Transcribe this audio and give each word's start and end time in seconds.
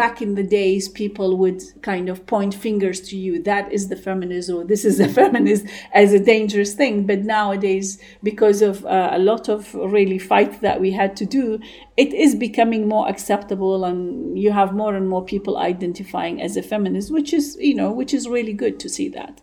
back 0.00 0.22
in 0.22 0.34
the 0.34 0.42
days, 0.42 0.88
people 0.88 1.36
would 1.36 1.62
kind 1.82 2.08
of 2.08 2.24
point 2.24 2.54
fingers 2.54 3.02
to 3.02 3.18
you. 3.18 3.42
That 3.42 3.70
is 3.70 3.88
the 3.90 3.96
feminist, 3.96 4.48
or 4.48 4.64
this 4.64 4.82
is 4.86 4.96
the 4.96 5.08
feminist, 5.20 5.66
as 5.92 6.14
a 6.14 6.18
dangerous 6.18 6.72
thing. 6.72 7.06
But 7.06 7.20
nowadays, 7.36 8.00
because 8.22 8.62
of 8.62 8.86
uh, 8.86 9.10
a 9.12 9.18
lot 9.18 9.50
of 9.50 9.74
really 9.74 10.18
fight 10.18 10.62
that 10.62 10.80
we 10.80 10.90
had 10.90 11.16
to 11.16 11.26
do, 11.26 11.60
it 11.98 12.14
is 12.14 12.34
becoming 12.34 12.88
more 12.88 13.10
acceptable, 13.10 13.84
and 13.84 14.38
you 14.38 14.52
have 14.52 14.72
more 14.72 14.94
and 14.96 15.06
more 15.06 15.22
people 15.22 15.58
identifying 15.58 16.40
as 16.40 16.56
a 16.56 16.62
feminist, 16.62 17.12
which 17.12 17.34
is 17.34 17.58
you 17.60 17.74
know 17.74 17.92
which 17.92 18.14
is 18.14 18.26
really 18.26 18.54
good 18.54 18.80
to 18.80 18.88
see 18.88 19.10
that. 19.10 19.42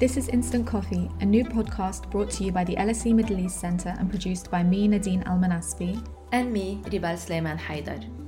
This 0.00 0.16
is 0.16 0.28
Instant 0.28 0.66
Coffee, 0.66 1.08
a 1.20 1.24
new 1.24 1.44
podcast 1.44 2.10
brought 2.10 2.30
to 2.32 2.42
you 2.42 2.50
by 2.50 2.64
the 2.64 2.74
LSE 2.74 3.14
Middle 3.14 3.38
East 3.38 3.60
Centre 3.60 3.94
and 4.00 4.10
produced 4.10 4.50
by 4.50 4.64
me, 4.64 4.88
Nadine 4.88 5.22
Al 5.22 5.38
Manasbi. 5.38 6.04
And 6.32 6.52
me, 6.52 6.82
Ribal 6.90 7.16
Sleiman 7.16 7.56
Haidar. 7.56 8.23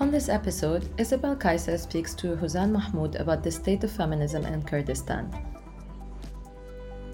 On 0.00 0.10
this 0.10 0.30
episode, 0.30 0.88
Isabel 0.96 1.36
Käser 1.36 1.78
speaks 1.78 2.14
to 2.14 2.34
Houzan 2.34 2.72
Mahmoud 2.72 3.16
about 3.16 3.44
the 3.44 3.50
state 3.50 3.84
of 3.84 3.92
feminism 3.92 4.46
in 4.46 4.62
Kurdistan. 4.62 5.30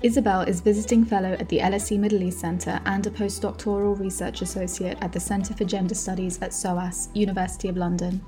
Isabel 0.04 0.42
is 0.42 0.60
visiting 0.60 1.04
fellow 1.04 1.32
at 1.32 1.48
the 1.48 1.58
LSE 1.58 1.98
Middle 1.98 2.22
East 2.22 2.38
Centre 2.38 2.80
and 2.86 3.04
a 3.04 3.10
postdoctoral 3.10 3.98
research 3.98 4.40
associate 4.40 4.98
at 5.00 5.12
the 5.12 5.18
Centre 5.18 5.52
for 5.52 5.64
Gender 5.64 5.96
Studies 5.96 6.40
at 6.40 6.54
SOAS, 6.54 7.08
University 7.12 7.66
of 7.66 7.76
London. 7.76 8.24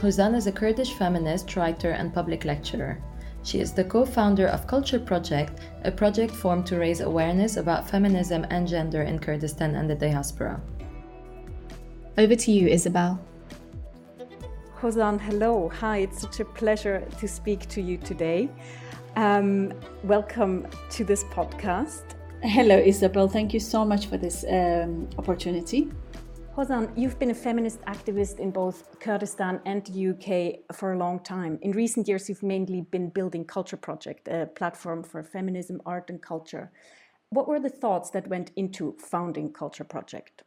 Houzan 0.00 0.36
is 0.36 0.46
a 0.46 0.52
Kurdish 0.52 0.92
feminist, 0.92 1.56
writer, 1.56 1.90
and 1.90 2.14
public 2.14 2.44
lecturer. 2.44 3.02
She 3.42 3.58
is 3.58 3.72
the 3.72 3.82
co 3.82 4.06
founder 4.06 4.46
of 4.46 4.68
Culture 4.68 5.00
Project, 5.00 5.58
a 5.82 5.90
project 5.90 6.32
formed 6.32 6.66
to 6.66 6.78
raise 6.78 7.00
awareness 7.00 7.56
about 7.56 7.90
feminism 7.90 8.46
and 8.50 8.68
gender 8.68 9.02
in 9.02 9.18
Kurdistan 9.18 9.74
and 9.74 9.90
the 9.90 9.96
diaspora. 9.96 10.60
Over 12.16 12.36
to 12.36 12.52
you, 12.52 12.68
Isabel. 12.68 13.18
Houzan, 14.82 15.20
hello. 15.20 15.68
Hi, 15.78 15.98
it's 15.98 16.22
such 16.22 16.40
a 16.40 16.44
pleasure 16.44 17.06
to 17.20 17.28
speak 17.28 17.68
to 17.68 17.80
you 17.80 17.96
today. 17.96 18.48
Um, 19.14 19.72
welcome 20.02 20.66
to 20.90 21.04
this 21.04 21.22
podcast. 21.22 22.16
Hello, 22.42 22.76
Isabel. 22.76 23.28
Thank 23.28 23.54
you 23.54 23.60
so 23.60 23.84
much 23.84 24.06
for 24.06 24.16
this 24.16 24.44
um, 24.50 25.08
opportunity. 25.18 25.92
Houzan, 26.56 26.90
you've 26.96 27.16
been 27.20 27.30
a 27.30 27.34
feminist 27.48 27.80
activist 27.82 28.40
in 28.40 28.50
both 28.50 28.98
Kurdistan 28.98 29.60
and 29.66 29.86
the 29.86 30.08
UK 30.10 30.74
for 30.76 30.94
a 30.94 30.98
long 30.98 31.20
time. 31.20 31.60
In 31.62 31.70
recent 31.70 32.08
years, 32.08 32.28
you've 32.28 32.42
mainly 32.42 32.80
been 32.80 33.08
building 33.08 33.44
Culture 33.44 33.76
Project, 33.76 34.26
a 34.26 34.46
platform 34.46 35.04
for 35.04 35.22
feminism, 35.22 35.80
art, 35.86 36.10
and 36.10 36.20
culture. 36.20 36.72
What 37.30 37.46
were 37.46 37.60
the 37.60 37.70
thoughts 37.70 38.10
that 38.10 38.26
went 38.26 38.50
into 38.56 38.96
founding 38.98 39.52
Culture 39.52 39.84
Project? 39.84 40.42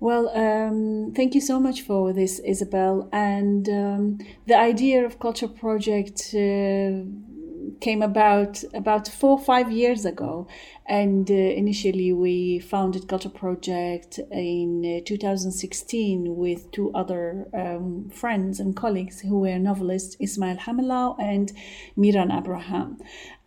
Well, 0.00 0.30
um, 0.30 1.12
thank 1.14 1.34
you 1.34 1.42
so 1.42 1.60
much 1.60 1.82
for 1.82 2.14
this, 2.14 2.38
Isabel. 2.38 3.10
And 3.12 3.68
um, 3.68 4.18
the 4.46 4.56
idea 4.56 5.04
of 5.04 5.20
Culture 5.20 5.46
Project 5.46 6.34
uh, 6.34 7.04
came 7.80 8.02
about 8.02 8.62
about 8.74 9.08
four 9.08 9.32
or 9.32 9.44
five 9.44 9.70
years 9.70 10.04
ago 10.04 10.46
and 10.86 11.30
uh, 11.30 11.34
initially 11.34 12.12
we 12.12 12.58
founded 12.58 13.08
culture 13.08 13.28
project 13.28 14.18
in 14.30 15.00
uh, 15.00 15.04
2016 15.06 16.36
with 16.36 16.70
two 16.72 16.92
other 16.94 17.46
um, 17.54 18.10
friends 18.10 18.60
and 18.60 18.76
colleagues 18.76 19.20
who 19.20 19.40
were 19.40 19.58
novelists 19.58 20.16
ismail 20.20 20.56
hamilau 20.56 21.16
and 21.20 21.52
miran 21.96 22.30
abraham 22.30 22.98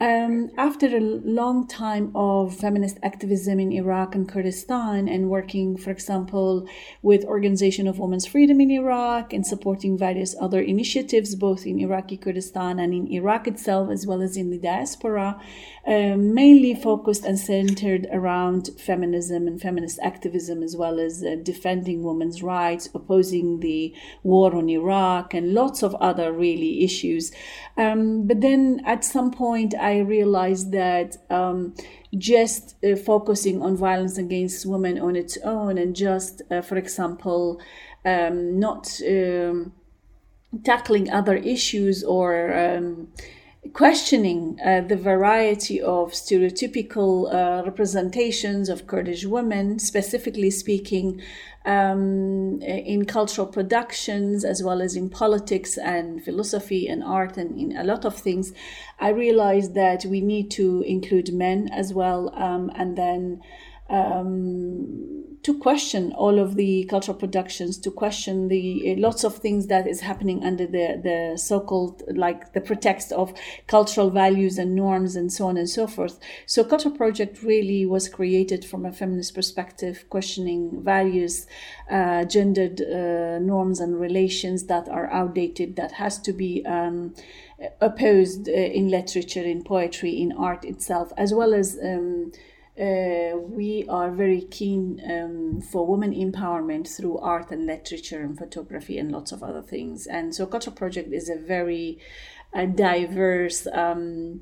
um, 0.04 0.52
after 0.58 0.88
a 0.88 1.00
long 1.00 1.66
time 1.66 2.12
of 2.14 2.54
feminist 2.54 2.98
activism 3.04 3.58
in 3.58 3.72
Iraq 3.72 4.16
and 4.16 4.28
Kurdistan, 4.28 5.08
and 5.08 5.30
working, 5.30 5.78
for 5.78 5.92
example, 5.92 6.68
with 7.02 7.24
Organization 7.24 7.88
of 7.88 8.00
Women's 8.00 8.26
Freedom 8.26 8.60
in 8.60 8.70
Iraq 8.70 9.32
and 9.32 9.48
supporting 9.48 9.98
various 9.98 10.36
other 10.42 10.60
initiatives, 10.60 11.36
both 11.36 11.66
in 11.66 11.80
Iraqi 11.80 12.18
Kurdistan 12.18 12.80
and 12.80 12.94
in 12.94 13.08
Iraq 13.14 13.48
itself, 13.48 13.90
as 13.90 14.06
well 14.06 14.22
as 14.22 14.36
in 14.36 14.50
the 14.50 14.58
diaspora, 14.58 15.40
uh, 15.88 16.16
mainly 16.18 16.76
focused 16.76 17.24
and 17.24 17.40
centered 17.40 18.06
around 18.12 18.72
feminism 18.78 19.48
and 19.48 19.62
feminist 19.62 20.00
activism, 20.04 20.62
as 20.62 20.76
well 20.76 21.00
as 21.00 21.24
uh, 21.24 21.38
defending 21.44 22.04
women's 22.04 22.44
rights, 22.44 22.90
opposing 22.94 23.62
the 23.62 23.96
war 24.24 24.54
on 24.54 24.68
Iraq, 24.68 25.34
and 25.34 25.54
lots 25.54 25.82
of 25.82 25.96
other 25.96 26.34
really 26.34 26.84
issues. 26.84 27.32
Um, 27.78 28.28
but 28.28 28.42
then 28.42 28.82
at 28.86 29.06
some 29.06 29.32
point, 29.32 29.74
I 29.80 29.93
realized 29.98 30.72
that 30.72 31.18
um, 31.30 31.76
just 32.18 32.76
uh, 32.84 32.96
focusing 32.96 33.62
on 33.62 33.76
violence 33.76 34.18
against 34.18 34.66
women 34.66 35.00
on 35.00 35.16
its 35.16 35.38
own 35.44 35.78
and 35.78 35.96
just, 35.96 36.42
uh, 36.52 36.62
for 36.62 36.78
example, 36.78 37.62
um, 38.06 38.60
not 38.60 39.00
um, 39.08 39.74
tackling 40.64 41.10
other 41.10 41.36
issues 41.36 42.04
or 42.04 42.54
um, 42.54 43.08
questioning 43.72 44.60
uh, 44.64 44.82
the 44.82 44.96
variety 44.96 45.82
of 45.82 46.12
stereotypical 46.12 47.34
uh, 47.34 47.64
representations 47.64 48.68
of 48.68 48.86
Kurdish 48.86 49.26
women, 49.26 49.80
specifically 49.80 50.52
speaking, 50.52 51.22
um, 51.66 52.62
in 52.62 53.06
cultural 53.06 53.48
productions 53.48 54.44
as 54.44 54.62
well 54.62 54.82
as 54.82 54.96
in 54.96 55.10
politics 55.10 55.78
and 55.78 56.24
philosophy 56.24 56.88
and 56.88 57.04
art 57.04 57.38
and 57.38 57.58
in 57.60 57.78
a 57.78 57.84
lot 57.84 58.06
of 58.06 58.16
things, 58.16 58.52
I 59.00 59.10
realized 59.10 59.74
that 59.76 60.06
we 60.06 60.22
need 60.22 60.52
to 60.52 60.82
include 60.82 61.34
men 61.34 61.70
as 61.72 61.94
well, 61.94 62.34
um, 62.36 62.72
and 62.76 62.98
then 62.98 63.42
um, 63.90 65.33
to 65.44 65.58
question 65.60 66.14
all 66.14 66.40
of 66.40 66.56
the 66.56 66.86
cultural 66.86 67.18
productions, 67.18 67.78
to 67.78 67.92
question 67.92 68.48
the 68.48 68.94
uh, 68.94 69.00
lots 69.00 69.26
of 69.26 69.38
things 69.38 69.68
that 69.68 69.86
is 69.86 70.00
happening 70.00 70.42
under 70.44 70.66
the 70.66 71.00
the 71.04 71.38
so-called 71.38 72.02
like 72.16 72.54
the 72.54 72.62
pretext 72.62 73.12
of 73.12 73.34
cultural 73.68 74.10
values 74.10 74.58
and 74.58 74.74
norms 74.74 75.18
and 75.18 75.32
so 75.32 75.48
on 75.48 75.58
and 75.58 75.70
so 75.70 75.86
forth. 75.86 76.18
So, 76.46 76.64
Culture 76.64 76.90
Project 76.90 77.44
really 77.44 77.86
was 77.86 78.08
created 78.08 78.64
from 78.64 78.86
a 78.86 78.94
feminist 78.94 79.36
perspective, 79.36 80.06
questioning 80.10 80.82
values, 80.82 81.46
uh, 81.92 82.24
gendered 82.24 82.82
uh, 82.82 83.40
norms 83.40 83.82
and 83.82 84.00
relations 84.00 84.68
that 84.68 84.88
are 84.88 85.12
outdated, 85.12 85.76
that 85.76 85.94
has 85.94 86.20
to 86.20 86.32
be. 86.34 86.66
Um, 86.66 87.14
opposed 87.80 88.50
uh, 88.50 88.52
in 88.52 88.90
literature, 88.90 89.44
in 89.44 89.64
poetry, 89.64 90.10
in 90.10 90.34
art 90.34 90.66
itself, 90.66 91.14
as 91.16 91.34
well 91.34 91.54
as 91.54 91.80
um, 91.82 92.30
uh, 92.80 93.38
we 93.38 93.86
are 93.88 94.10
very 94.12 94.42
keen 94.42 95.00
um, 95.10 95.62
for 95.62 95.86
women 95.86 96.12
empowerment 96.12 96.88
through 96.88 97.20
art 97.20 97.52
and 97.52 97.68
literature 97.68 98.22
and 98.22 98.38
photography 98.38 98.98
and 98.98 99.12
lots 99.12 99.32
of 99.32 99.44
other 99.44 99.62
things. 99.62 100.08
And 100.08 100.34
so, 100.34 100.48
Culture 100.48 100.72
Project 100.72 101.14
is 101.14 101.30
a 101.30 101.36
very 101.36 102.00
uh, 102.54 102.66
diverse. 102.66 103.68
Um, 103.72 104.42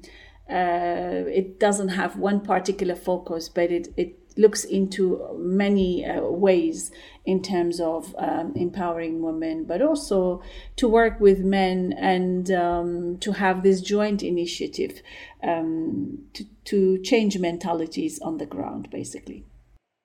uh, 0.50 1.28
it 1.28 1.60
doesn't 1.60 1.90
have 1.90 2.16
one 2.18 2.40
particular 2.42 2.96
focus, 2.96 3.50
but 3.50 3.70
it, 3.72 3.94
it 3.98 4.21
looks 4.38 4.64
into 4.64 5.36
many 5.38 6.06
uh, 6.06 6.22
ways 6.22 6.92
in 7.26 7.42
terms 7.42 7.80
of 7.80 8.16
um, 8.18 8.54
empowering 8.56 9.22
women, 9.22 9.66
but 9.66 9.82
also 9.82 10.42
to 10.76 10.88
work 10.88 11.20
with 11.20 11.40
men 11.40 11.94
and 11.98 12.52
um, 12.52 13.18
to 13.20 13.34
have 13.34 13.64
this 13.64 13.82
joint 13.82 14.24
initiative 14.24 15.02
um, 15.44 16.18
to, 16.34 16.46
to 16.66 17.02
change 17.04 17.38
mentalities 17.38 18.20
on 18.20 18.38
the 18.38 18.46
ground, 18.46 18.90
basically. 18.90 19.46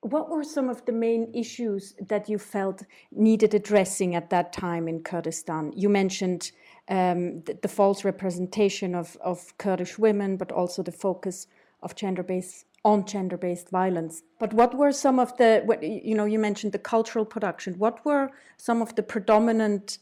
What 0.01 0.29
were 0.29 0.43
some 0.43 0.69
of 0.69 0.85
the 0.85 0.91
main 0.91 1.33
issues 1.33 1.95
that 2.07 2.29
you 2.29 2.37
felt 2.37 2.83
needed 3.11 3.53
addressing 3.53 4.15
at 4.15 4.29
that 4.29 4.53
time 4.53 4.87
in 4.87 5.01
Kurdistan? 5.01 5.73
You 5.75 5.89
mentioned 5.89 6.51
um, 6.87 7.41
the, 7.41 7.57
the, 7.61 7.67
false 7.67 8.05
representation 8.05 8.95
of, 8.95 9.17
of 9.21 9.57
Kurdish 9.57 9.97
women, 9.97 10.37
but 10.37 10.51
also 10.51 10.83
the 10.83 10.91
focus 10.91 11.47
of 11.81 11.95
gender-based 11.95 12.65
on 12.87 13.05
gender-based 13.05 13.69
violence. 13.69 14.23
But 14.39 14.53
what 14.53 14.73
were 14.73 14.93
some 14.93 15.19
of 15.19 15.35
the, 15.35 15.51
you 15.81 16.15
know, 16.15 16.23
you 16.23 16.39
mentioned 16.39 16.71
the 16.71 16.79
cultural 16.79 17.25
production. 17.25 17.77
What 17.77 18.05
were 18.05 18.31
some 18.55 18.81
of 18.81 18.95
the 18.95 19.03
predominant 19.03 19.97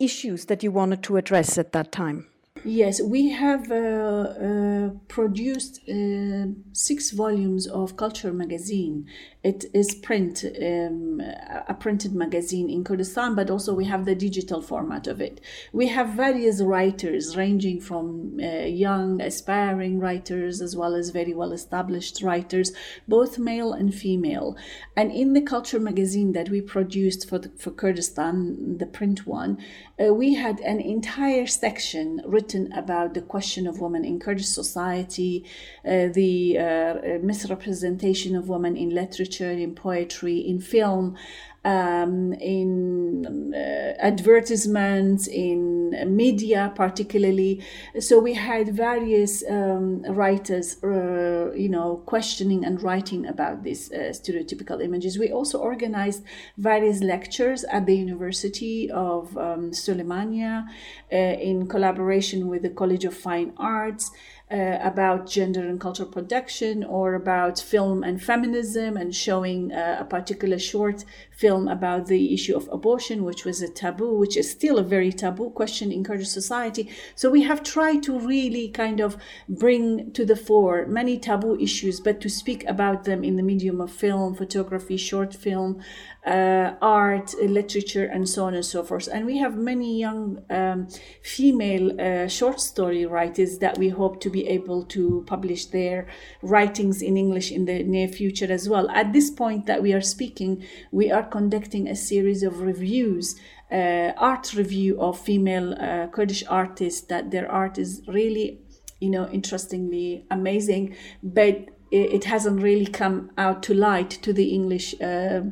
issues 0.00 0.46
that 0.46 0.64
you 0.64 0.72
wanted 0.72 1.04
to 1.04 1.18
address 1.18 1.56
at 1.56 1.70
that 1.70 1.92
time? 1.92 2.26
Yes, 2.66 3.00
we 3.00 3.30
have 3.30 3.70
uh, 3.70 3.74
uh, 3.76 4.90
produced 5.06 5.88
uh, 5.88 6.46
six 6.72 7.12
volumes 7.12 7.68
of 7.68 7.96
Culture 7.96 8.32
magazine. 8.32 9.06
It 9.44 9.66
is 9.72 9.94
print, 9.94 10.44
um, 10.44 11.22
a 11.68 11.74
printed 11.78 12.12
magazine 12.12 12.68
in 12.68 12.82
Kurdistan, 12.82 13.36
but 13.36 13.50
also 13.50 13.72
we 13.72 13.84
have 13.84 14.04
the 14.04 14.16
digital 14.16 14.60
format 14.60 15.06
of 15.06 15.20
it. 15.20 15.40
We 15.72 15.86
have 15.86 16.08
various 16.08 16.60
writers, 16.60 17.36
ranging 17.36 17.80
from 17.80 18.40
uh, 18.42 18.64
young, 18.64 19.20
aspiring 19.20 20.00
writers 20.00 20.60
as 20.60 20.74
well 20.74 20.96
as 20.96 21.10
very 21.10 21.34
well 21.34 21.52
established 21.52 22.20
writers, 22.20 22.72
both 23.06 23.38
male 23.38 23.72
and 23.72 23.94
female. 23.94 24.56
And 24.96 25.12
in 25.12 25.34
the 25.34 25.40
Culture 25.40 25.78
magazine 25.78 26.32
that 26.32 26.48
we 26.48 26.60
produced 26.60 27.28
for, 27.28 27.38
the, 27.38 27.50
for 27.50 27.70
Kurdistan, 27.70 28.78
the 28.78 28.86
print 28.86 29.24
one, 29.24 29.58
uh, 30.04 30.12
we 30.12 30.34
had 30.34 30.58
an 30.60 30.80
entire 30.80 31.46
section 31.46 32.20
written 32.26 32.55
about 32.72 33.14
the 33.14 33.22
question 33.22 33.66
of 33.66 33.80
women 33.80 34.04
in 34.04 34.18
Kurdish 34.18 34.46
society, 34.46 35.44
uh, 35.84 36.08
the 36.20 36.58
uh, 36.58 36.94
misrepresentation 37.22 38.34
of 38.36 38.48
women 38.48 38.76
in 38.76 38.90
literature, 38.90 39.50
in 39.50 39.74
poetry, 39.74 40.38
in 40.38 40.60
film. 40.60 41.16
Um, 41.66 42.32
in 42.34 43.52
uh, 43.52 43.94
advertisements, 43.98 45.26
in 45.26 45.90
media, 46.16 46.72
particularly. 46.76 47.62
So 47.98 48.20
we 48.20 48.34
had 48.34 48.68
various 48.68 49.42
um, 49.50 50.02
writers, 50.02 50.82
uh, 50.84 51.52
you 51.54 51.68
know, 51.68 52.02
questioning 52.06 52.64
and 52.64 52.80
writing 52.82 53.26
about 53.26 53.64
these 53.64 53.90
uh, 53.90 54.12
stereotypical 54.12 54.82
images. 54.82 55.18
We 55.18 55.32
also 55.32 55.58
organized 55.58 56.22
various 56.56 57.00
lectures 57.00 57.64
at 57.64 57.86
the 57.86 57.96
University 57.96 58.88
of 58.90 59.36
um, 59.36 59.72
Sulemania 59.72 60.66
uh, 61.12 61.16
in 61.16 61.66
collaboration 61.66 62.48
with 62.48 62.62
the 62.62 62.70
College 62.70 63.04
of 63.04 63.14
Fine 63.14 63.52
Arts 63.56 64.12
uh, 64.48 64.78
about 64.80 65.28
gender 65.28 65.66
and 65.66 65.80
cultural 65.80 66.08
production 66.08 66.84
or 66.84 67.14
about 67.14 67.58
film 67.58 68.04
and 68.04 68.22
feminism 68.22 68.96
and 68.96 69.12
showing 69.12 69.72
uh, 69.72 69.96
a 69.98 70.04
particular 70.04 70.56
short 70.56 71.04
film 71.32 71.66
about 71.66 72.06
the 72.06 72.32
issue 72.32 72.56
of 72.56 72.68
abortion, 72.70 73.24
which 73.24 73.44
was 73.44 73.60
a 73.60 73.68
taboo, 73.68 74.16
which 74.16 74.36
is 74.36 74.48
still 74.48 74.78
a 74.78 74.84
very 74.84 75.12
taboo 75.12 75.50
question 75.50 75.90
in 75.90 76.04
Kurdish 76.04 76.28
society. 76.28 76.88
So 77.16 77.28
we 77.28 77.42
have 77.42 77.64
tried 77.64 78.04
to 78.04 78.18
really 78.18 78.68
kind 78.68 79.00
of 79.00 79.16
bring 79.48 80.12
to 80.12 80.24
the 80.24 80.36
fore 80.36 80.86
many 80.86 81.18
taboo 81.18 81.58
issues, 81.58 81.98
but 81.98 82.20
to 82.20 82.28
speak 82.28 82.64
about 82.66 83.02
them 83.02 83.24
in 83.24 83.34
the 83.34 83.42
medium 83.42 83.80
of 83.80 83.90
film, 83.90 84.36
photography, 84.36 84.96
short 84.96 85.34
film, 85.34 85.82
uh, 86.26 86.74
art, 86.82 87.34
literature, 87.40 88.04
and 88.04 88.28
so 88.28 88.44
on 88.44 88.54
and 88.54 88.64
so 88.64 88.82
forth. 88.82 89.08
And 89.12 89.24
we 89.26 89.38
have 89.38 89.56
many 89.56 89.98
young 89.98 90.42
um, 90.50 90.88
female 91.22 92.00
uh, 92.00 92.26
short 92.26 92.60
story 92.60 93.06
writers 93.06 93.58
that 93.58 93.78
we 93.78 93.90
hope 93.90 94.20
to 94.22 94.30
be 94.30 94.46
able 94.48 94.84
to 94.86 95.24
publish 95.26 95.66
their 95.66 96.08
writings 96.42 97.00
in 97.00 97.16
English 97.16 97.52
in 97.52 97.64
the 97.66 97.84
near 97.84 98.08
future 98.08 98.50
as 98.50 98.68
well. 98.68 98.90
At 98.90 99.12
this 99.12 99.30
point 99.30 99.66
that 99.66 99.82
we 99.82 99.92
are 99.92 100.00
speaking, 100.00 100.64
we 100.90 101.12
are 101.12 101.22
conducting 101.22 101.88
a 101.88 101.96
series 101.96 102.42
of 102.42 102.60
reviews. 102.60 103.36
Uh, 103.70 104.12
art 104.16 104.54
review 104.54 105.00
of 105.00 105.18
female 105.18 105.74
uh, 105.74 106.06
Kurdish 106.06 106.44
artists 106.48 107.00
that 107.08 107.32
their 107.32 107.50
art 107.50 107.78
is 107.78 108.00
really, 108.06 108.60
you 109.00 109.10
know, 109.10 109.28
interestingly 109.30 110.24
amazing, 110.30 110.94
but 111.20 111.68
it, 111.90 112.24
hasn't 112.24 112.62
really 112.62 112.86
come 112.86 113.30
out 113.38 113.62
to 113.64 113.74
light 113.74 114.10
to 114.10 114.32
the 114.32 114.50
English 114.50 114.94
uh, 115.00 115.42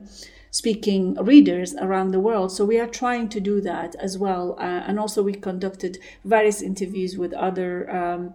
speaking 0.55 1.17
readers 1.17 1.75
around 1.75 2.13
the 2.13 2.21
world. 2.21 2.53
So 2.53 2.65
we 2.65 2.79
are 2.79 2.87
trying 2.87 3.29
to 3.31 3.41
do 3.41 3.61
that 3.63 3.97
as 3.97 4.17
well. 4.17 4.55
Uh, 4.57 4.87
and 4.87 5.01
also, 5.01 5.21
we 5.21 5.35
conducted 5.35 5.99
various 6.25 6.63
interviews 6.63 7.19
with 7.19 7.33
other 7.33 7.91
um, 7.91 8.35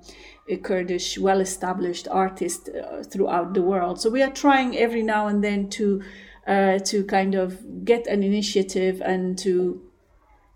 Kurdish 0.61 1.17
well 1.17 1.39
established 1.39 2.09
artists 2.11 2.67
uh, 2.67 3.03
throughout 3.09 3.53
the 3.53 3.61
world. 3.61 4.01
So 4.01 4.09
we 4.09 4.21
are 4.21 4.31
trying 4.31 4.75
every 4.75 5.01
now 5.01 5.27
and 5.27 5.41
then 5.43 5.69
to. 5.71 6.03
Uh, 6.47 6.79
to 6.79 7.03
kind 7.03 7.35
of 7.35 7.85
get 7.85 8.07
an 8.07 8.23
initiative 8.23 9.01
and 9.01 9.37
to 9.37 9.79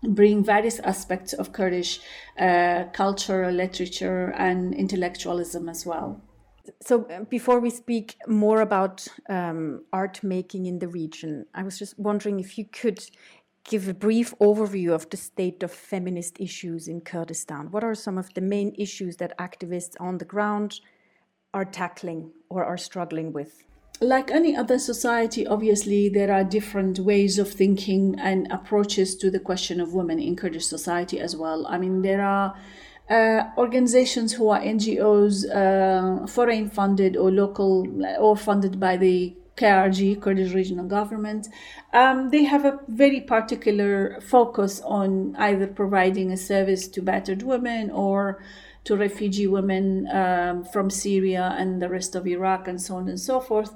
bring 0.02 0.42
various 0.42 0.80
aspects 0.80 1.32
of 1.32 1.52
Kurdish 1.52 2.00
uh, 2.36 2.84
culture, 2.92 3.52
literature, 3.52 4.34
and 4.36 4.74
intellectualism 4.74 5.68
as 5.68 5.86
well. 5.86 6.20
So, 6.86 7.06
uh, 7.06 7.24
before 7.30 7.60
we 7.60 7.70
speak 7.70 8.16
more 8.26 8.60
about 8.60 9.08
um, 9.30 9.84
art 9.90 10.22
making 10.22 10.66
in 10.66 10.80
the 10.80 10.88
region, 10.88 11.46
I 11.54 11.62
was 11.62 11.78
just 11.78 11.98
wondering 11.98 12.40
if 12.40 12.58
you 12.58 12.66
could 12.66 13.02
give 13.64 13.88
a 13.88 13.94
brief 13.94 14.34
overview 14.38 14.92
of 14.92 15.08
the 15.08 15.16
state 15.16 15.62
of 15.62 15.72
feminist 15.72 16.38
issues 16.38 16.86
in 16.86 17.00
Kurdistan. 17.00 17.70
What 17.70 17.84
are 17.84 17.94
some 17.94 18.18
of 18.18 18.34
the 18.34 18.42
main 18.42 18.74
issues 18.76 19.16
that 19.16 19.38
activists 19.38 19.94
on 19.98 20.18
the 20.18 20.26
ground 20.26 20.80
are 21.54 21.64
tackling 21.64 22.32
or 22.50 22.66
are 22.66 22.76
struggling 22.76 23.32
with? 23.32 23.64
Like 24.02 24.30
any 24.30 24.54
other 24.54 24.78
society, 24.78 25.46
obviously, 25.46 26.10
there 26.10 26.30
are 26.30 26.44
different 26.44 26.98
ways 26.98 27.38
of 27.38 27.50
thinking 27.50 28.16
and 28.18 28.46
approaches 28.52 29.16
to 29.16 29.30
the 29.30 29.40
question 29.40 29.80
of 29.80 29.94
women 29.94 30.18
in 30.18 30.36
Kurdish 30.36 30.66
society 30.66 31.18
as 31.18 31.34
well. 31.34 31.66
I 31.66 31.78
mean, 31.78 32.02
there 32.02 32.22
are 32.22 32.54
uh, 33.10 33.50
organizations 33.58 34.32
who 34.32 34.48
are 34.48 34.60
NGOs, 34.60 35.44
uh, 35.54 36.26
foreign 36.26 36.70
funded 36.70 37.16
or 37.16 37.30
local 37.30 37.86
or 38.18 38.36
funded 38.36 38.80
by 38.80 38.96
the 38.96 39.36
KRG, 39.56 40.20
Kurdish 40.20 40.52
Regional 40.52 40.86
Government, 40.86 41.48
um, 41.92 42.30
they 42.30 42.44
have 42.44 42.64
a 42.64 42.80
very 42.88 43.20
particular 43.20 44.20
focus 44.20 44.80
on 44.80 45.36
either 45.36 45.66
providing 45.66 46.32
a 46.32 46.36
service 46.36 46.88
to 46.88 47.02
battered 47.02 47.42
women 47.42 47.90
or 47.90 48.42
to 48.84 48.96
refugee 48.96 49.46
women 49.46 50.08
um, 50.10 50.64
from 50.64 50.90
Syria 50.90 51.54
and 51.58 51.80
the 51.80 51.88
rest 51.88 52.14
of 52.14 52.26
Iraq 52.26 52.68
and 52.68 52.80
so 52.80 52.96
on 52.96 53.08
and 53.08 53.20
so 53.20 53.40
forth. 53.40 53.74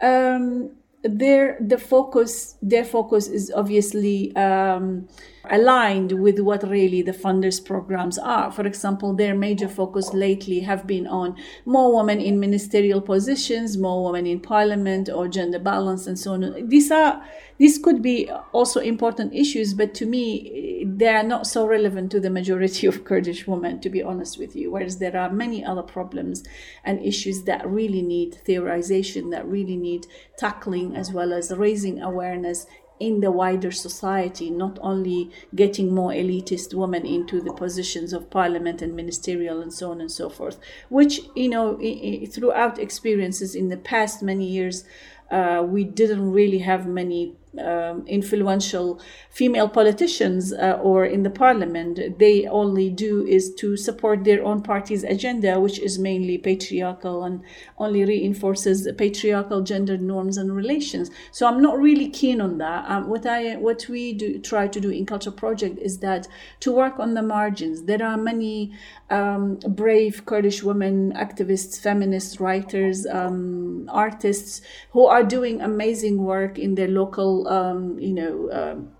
Um, 0.00 0.70
their 1.04 1.56
the 1.60 1.78
focus 1.78 2.56
their 2.60 2.84
focus 2.84 3.28
is 3.28 3.52
obviously 3.54 4.34
um, 4.34 5.08
aligned 5.50 6.12
with 6.12 6.38
what 6.40 6.62
really 6.68 7.02
the 7.02 7.12
funders 7.12 7.64
programs 7.64 8.18
are. 8.18 8.50
For 8.50 8.66
example 8.66 9.14
their 9.14 9.34
major 9.34 9.68
focus 9.68 10.12
lately 10.12 10.60
have 10.60 10.86
been 10.86 11.06
on 11.06 11.36
more 11.64 11.94
women 11.96 12.20
in 12.20 12.40
ministerial 12.40 13.00
positions 13.00 13.76
more 13.76 14.04
women 14.04 14.26
in 14.26 14.40
parliament 14.40 15.08
or 15.08 15.28
gender 15.28 15.58
balance 15.58 16.06
and 16.06 16.18
so 16.18 16.32
on. 16.32 16.68
These 16.68 16.90
are 16.90 17.22
these 17.58 17.76
could 17.78 18.00
be 18.00 18.30
also 18.52 18.80
important 18.80 19.34
issues 19.34 19.74
but 19.74 19.92
to 19.94 20.06
me 20.06 20.84
they 20.86 21.08
are 21.08 21.24
not 21.24 21.46
so 21.46 21.66
relevant 21.66 22.10
to 22.12 22.20
the 22.20 22.30
majority 22.30 22.86
of 22.86 23.04
kurdish 23.04 23.46
women 23.46 23.80
to 23.80 23.90
be 23.90 24.02
honest 24.02 24.38
with 24.38 24.54
you 24.54 24.70
whereas 24.70 24.98
there 24.98 25.16
are 25.16 25.30
many 25.30 25.64
other 25.64 25.82
problems 25.82 26.44
and 26.84 27.04
issues 27.04 27.42
that 27.44 27.68
really 27.68 28.02
need 28.02 28.38
theorization 28.46 29.30
that 29.30 29.46
really 29.46 29.76
need 29.76 30.06
tackling 30.36 30.94
as 30.94 31.12
well 31.12 31.32
as 31.32 31.52
raising 31.56 32.00
awareness 32.00 32.66
in 33.00 33.20
the 33.20 33.30
wider 33.30 33.70
society, 33.70 34.50
not 34.50 34.78
only 34.80 35.30
getting 35.54 35.94
more 35.94 36.10
elitist 36.10 36.74
women 36.74 37.06
into 37.06 37.40
the 37.40 37.52
positions 37.52 38.12
of 38.12 38.30
parliament 38.30 38.82
and 38.82 38.94
ministerial 38.94 39.60
and 39.60 39.72
so 39.72 39.90
on 39.90 40.00
and 40.00 40.10
so 40.10 40.28
forth, 40.28 40.58
which, 40.88 41.20
you 41.34 41.48
know, 41.48 41.78
throughout 42.26 42.78
experiences 42.78 43.54
in 43.54 43.68
the 43.68 43.76
past 43.76 44.22
many 44.22 44.46
years, 44.46 44.84
uh, 45.30 45.62
we 45.66 45.84
didn't 45.84 46.32
really 46.32 46.58
have 46.58 46.86
many 46.86 47.34
um, 47.58 48.06
influential 48.06 49.00
female 49.30 49.68
politicians 49.68 50.52
uh, 50.52 50.78
or 50.82 51.04
in 51.04 51.22
the 51.22 51.30
parliament, 51.30 52.18
they 52.18 52.46
only 52.46 52.90
do 52.90 53.26
is 53.26 53.54
to 53.54 53.76
support 53.76 54.24
their 54.24 54.44
own 54.44 54.62
party's 54.62 55.04
agenda, 55.04 55.58
which 55.60 55.78
is 55.78 55.98
mainly 55.98 56.38
patriarchal 56.38 57.24
and 57.24 57.42
only 57.78 58.04
reinforces 58.04 58.88
patriarchal 58.96 59.62
gender 59.62 59.96
norms 59.96 60.36
and 60.36 60.54
relations. 60.54 61.10
So 61.30 61.46
I'm 61.46 61.62
not 61.62 61.78
really 61.78 62.08
keen 62.08 62.40
on 62.40 62.58
that. 62.58 62.84
Um, 62.88 63.08
what 63.08 63.26
I 63.26 63.56
what 63.56 63.86
we 63.88 64.12
do 64.12 64.38
try 64.38 64.68
to 64.68 64.80
do 64.80 64.90
in 64.90 65.06
Culture 65.06 65.30
Project 65.30 65.78
is 65.78 65.98
that 65.98 66.28
to 66.60 66.72
work 66.72 66.98
on 66.98 67.14
the 67.14 67.22
margins. 67.22 67.82
There 67.82 68.02
are 68.04 68.16
many 68.16 68.72
um, 69.10 69.58
brave 69.68 70.24
Kurdish 70.26 70.62
women 70.62 71.12
activists, 71.14 71.80
feminists, 71.80 72.40
writers, 72.40 73.06
um, 73.06 73.88
artists 73.90 74.60
who 74.92 75.06
are 75.06 75.22
doing 75.22 75.60
amazing 75.60 76.22
work 76.22 76.58
in 76.58 76.74
their 76.74 76.88
local 76.88 77.37
um, 77.46 77.98
you 77.98 78.14
know, 78.14 78.50
um, 78.52 78.92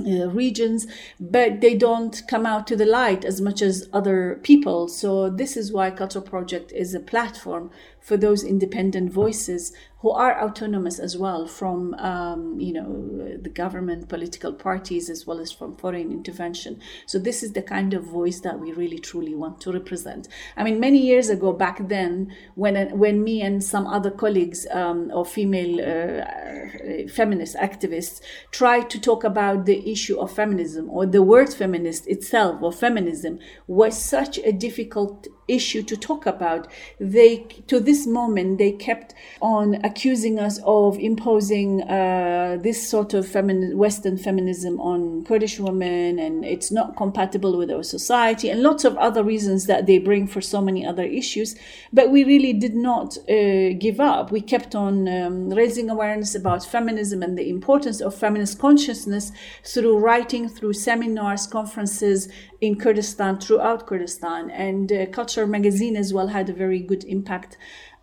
uh, 0.00 0.28
regions, 0.28 0.86
but 1.18 1.60
they 1.60 1.74
don't 1.74 2.22
come 2.28 2.44
out 2.44 2.66
to 2.66 2.76
the 2.76 2.84
light 2.84 3.24
as 3.24 3.40
much 3.40 3.62
as 3.62 3.88
other 3.92 4.38
people. 4.42 4.88
So 4.88 5.30
this 5.30 5.56
is 5.56 5.72
why 5.72 5.90
Culture 5.90 6.20
Project 6.20 6.70
is 6.72 6.94
a 6.94 7.00
platform 7.00 7.70
for 8.06 8.16
those 8.16 8.44
independent 8.44 9.12
voices 9.12 9.72
who 10.06 10.12
are 10.12 10.40
autonomous 10.40 11.00
as 11.00 11.16
well 11.18 11.48
from 11.48 11.92
um, 11.94 12.60
you 12.60 12.72
know 12.72 13.36
the 13.42 13.48
government 13.48 14.08
political 14.08 14.52
parties 14.52 15.10
as 15.10 15.26
well 15.26 15.40
as 15.40 15.50
from 15.50 15.76
foreign 15.76 16.12
intervention. 16.12 16.80
So 17.06 17.18
this 17.18 17.42
is 17.42 17.54
the 17.54 17.62
kind 17.62 17.92
of 17.94 18.04
voice 18.04 18.38
that 18.40 18.60
we 18.60 18.70
really 18.72 19.00
truly 19.00 19.34
want 19.34 19.60
to 19.62 19.72
represent. 19.72 20.28
I 20.56 20.62
mean 20.62 20.78
many 20.78 20.98
years 20.98 21.28
ago 21.28 21.52
back 21.52 21.88
then 21.88 22.32
when 22.54 22.76
when 22.96 23.24
me 23.24 23.42
and 23.42 23.64
some 23.64 23.88
other 23.88 24.12
colleagues 24.12 24.66
um, 24.70 25.10
or 25.12 25.24
female 25.24 25.74
uh, 25.80 27.08
feminist 27.08 27.56
activists 27.56 28.20
tried 28.52 28.88
to 28.90 29.00
talk 29.00 29.24
about 29.24 29.66
the 29.66 29.90
issue 29.90 30.20
of 30.20 30.30
feminism 30.30 30.88
or 30.90 31.06
the 31.06 31.22
word 31.22 31.52
feminist 31.52 32.06
itself 32.06 32.62
or 32.62 32.70
feminism 32.70 33.40
was 33.66 34.00
such 34.00 34.38
a 34.38 34.52
difficult 34.52 35.26
issue 35.48 35.82
to 35.82 35.96
talk 35.96 36.26
about 36.26 36.66
they 36.98 37.38
to 37.66 37.78
this 37.78 37.95
moment 38.04 38.58
they 38.58 38.72
kept 38.72 39.14
on 39.40 39.76
accusing 39.84 40.40
us 40.40 40.58
of 40.64 40.98
imposing 40.98 41.82
uh, 41.82 42.58
this 42.60 42.88
sort 42.88 43.14
of 43.14 43.32
western 43.74 44.18
feminism 44.18 44.80
on 44.80 45.24
kurdish 45.24 45.60
women 45.60 46.18
and 46.18 46.44
it's 46.44 46.72
not 46.72 46.96
compatible 46.96 47.56
with 47.56 47.70
our 47.70 47.84
society 47.84 48.50
and 48.50 48.60
lots 48.60 48.84
of 48.84 48.96
other 48.96 49.22
reasons 49.22 49.66
that 49.66 49.86
they 49.86 49.98
bring 49.98 50.26
for 50.26 50.40
so 50.40 50.60
many 50.60 50.84
other 50.84 51.04
issues 51.04 51.54
but 51.92 52.10
we 52.10 52.24
really 52.24 52.52
did 52.52 52.74
not 52.74 53.16
uh, 53.30 53.72
give 53.78 54.00
up 54.00 54.32
we 54.32 54.40
kept 54.40 54.74
on 54.74 55.06
um, 55.06 55.48
raising 55.50 55.88
awareness 55.88 56.34
about 56.34 56.64
feminism 56.64 57.22
and 57.22 57.38
the 57.38 57.48
importance 57.48 58.00
of 58.00 58.12
feminist 58.12 58.58
consciousness 58.58 59.30
through 59.62 59.96
writing 59.96 60.48
through 60.48 60.72
seminars 60.72 61.46
conferences 61.46 62.28
in 62.60 62.78
Kurdistan, 62.78 63.38
throughout 63.38 63.86
Kurdistan. 63.86 64.50
And 64.50 64.90
uh, 64.90 65.06
Culture 65.06 65.46
magazine 65.46 65.96
as 65.96 66.12
well 66.12 66.28
had 66.28 66.48
a 66.48 66.52
very 66.52 66.80
good 66.80 67.04
impact 67.04 67.56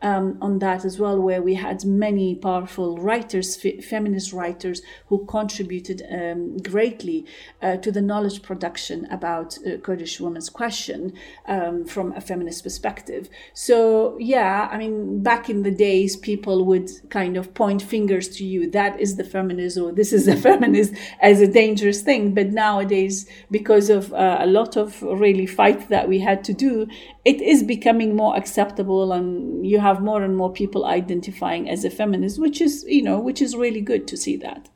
um, 0.03 0.37
on 0.41 0.59
that 0.59 0.83
as 0.83 0.99
well, 0.99 1.19
where 1.19 1.41
we 1.41 1.55
had 1.55 1.85
many 1.85 2.35
powerful 2.35 2.97
writers, 2.97 3.55
feminist 3.81 4.33
writers, 4.33 4.81
who 5.07 5.25
contributed 5.25 6.03
um, 6.11 6.57
greatly 6.57 7.25
uh, 7.61 7.77
to 7.77 7.91
the 7.91 8.01
knowledge 8.01 8.41
production 8.41 9.07
about 9.09 9.57
uh, 9.65 9.77
Kurdish 9.77 10.19
women's 10.19 10.49
question 10.49 11.13
um, 11.47 11.85
from 11.85 12.11
a 12.13 12.21
feminist 12.21 12.63
perspective. 12.63 13.29
So, 13.53 14.17
yeah, 14.19 14.67
I 14.69 14.77
mean, 14.77 15.23
back 15.23 15.49
in 15.49 15.63
the 15.63 15.71
days, 15.71 16.17
people 16.17 16.65
would 16.65 16.91
kind 17.09 17.37
of 17.37 17.53
point 17.53 17.81
fingers 17.81 18.27
to 18.37 18.45
you. 18.45 18.69
That 18.69 18.99
is 18.99 19.15
the 19.15 19.23
feminist, 19.23 19.77
or 19.77 19.93
this 19.93 20.11
is 20.11 20.25
the 20.25 20.35
feminist, 20.49 20.93
as 21.21 21.39
a 21.39 21.47
dangerous 21.47 22.01
thing. 22.01 22.33
But 22.33 22.49
nowadays, 22.49 23.25
because 23.49 23.89
of 23.89 24.13
uh, 24.13 24.37
a 24.41 24.47
lot 24.47 24.75
of 24.75 25.01
really 25.01 25.45
fight 25.45 25.87
that 25.87 26.09
we 26.09 26.19
had 26.19 26.43
to 26.43 26.53
do, 26.53 26.87
it 27.23 27.41
is 27.41 27.63
becoming 27.63 28.17
more 28.17 28.35
acceptable, 28.35 29.13
and 29.13 29.65
you 29.65 29.79
have 29.93 30.03
more 30.03 30.23
and 30.23 30.35
more 30.35 30.51
people 30.51 30.85
identifying 30.85 31.69
as 31.69 31.85
a 31.85 31.89
feminist, 31.89 32.39
which 32.39 32.59
is, 32.61 32.83
you 32.87 33.01
know, 33.01 33.19
which 33.19 33.41
is 33.41 33.55
really 33.55 33.81
good 33.81 34.07
to 34.07 34.17
see 34.17 34.37
that. 34.37 34.69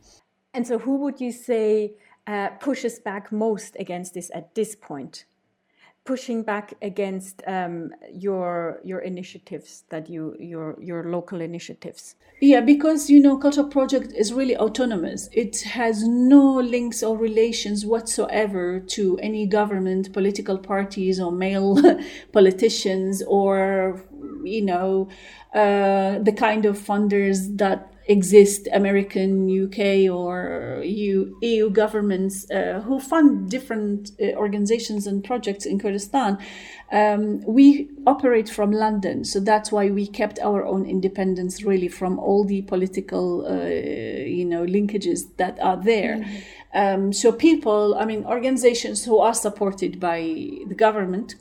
And 0.54 0.66
so, 0.66 0.80
who 0.80 0.98
would 0.98 1.20
you 1.20 1.32
say 1.32 1.94
uh, 2.26 2.50
pushes 2.60 3.00
back 3.00 3.32
most 3.32 3.76
against 3.80 4.14
this 4.14 4.32
at 4.34 4.56
this 4.56 4.76
point? 4.76 5.26
pushing 6.08 6.42
back 6.42 6.74
against 6.82 7.44
um, 7.48 7.92
your 8.10 8.80
your 8.84 9.00
initiatives 9.00 9.84
that 9.90 10.10
you 10.10 10.36
your 10.40 10.78
your 10.82 11.04
local 11.04 11.42
initiatives 11.42 12.16
yeah 12.40 12.62
because 12.62 13.10
you 13.10 13.20
know 13.20 13.38
culture 13.38 13.66
project 13.78 14.14
is 14.14 14.32
really 14.32 14.56
autonomous 14.56 15.28
it 15.34 15.60
has 15.62 16.08
no 16.08 16.62
links 16.76 17.04
or 17.04 17.18
relations 17.18 17.86
whatsoever 17.86 18.80
to 18.80 19.20
any 19.22 19.46
government 19.46 20.14
political 20.14 20.58
parties 20.58 21.20
or 21.20 21.30
male 21.30 21.76
politicians 22.32 23.22
or 23.28 24.02
you 24.44 24.62
know 24.62 25.10
uh, 25.54 26.20
the 26.20 26.34
kind 26.36 26.66
of 26.66 26.78
funders 26.78 27.58
that 27.58 27.92
exist 28.08 28.68
American, 28.74 29.50
UK, 29.66 30.10
or 30.10 30.82
EU, 30.84 31.36
EU 31.42 31.70
governments 31.70 32.50
uh, 32.50 32.82
who 32.86 33.00
fund 33.00 33.50
different 33.50 34.12
uh, 34.22 34.28
organizations 34.36 35.08
and 35.08 35.24
projects 35.24 35.66
in 35.66 35.78
Kurdistan. 35.80 36.38
Um, 36.92 37.42
we 37.42 37.90
operate 38.06 38.50
from 38.50 38.72
London, 38.72 39.26
so 39.26 39.40
that's 39.40 39.72
why 39.72 39.90
we 39.90 40.08
kept 40.08 40.40
our 40.40 40.66
own 40.66 40.86
independence 40.86 41.64
really 41.64 41.90
from 41.90 42.18
all 42.18 42.46
the 42.46 42.62
political, 42.62 43.46
uh, 43.46 43.66
you 43.66 44.46
know, 44.46 44.66
linkages 44.66 45.36
that 45.36 45.60
are 45.60 45.78
there. 45.78 46.18
Mm-hmm. 46.18 46.38
Um, 46.74 47.14
so 47.14 47.32
people, 47.32 47.96
I 47.96 48.06
mean, 48.06 48.24
organizations 48.26 49.04
who 49.04 49.18
are 49.20 49.34
supported 49.34 50.00
by 50.00 50.20
the 50.22 50.76
government, 50.76 51.36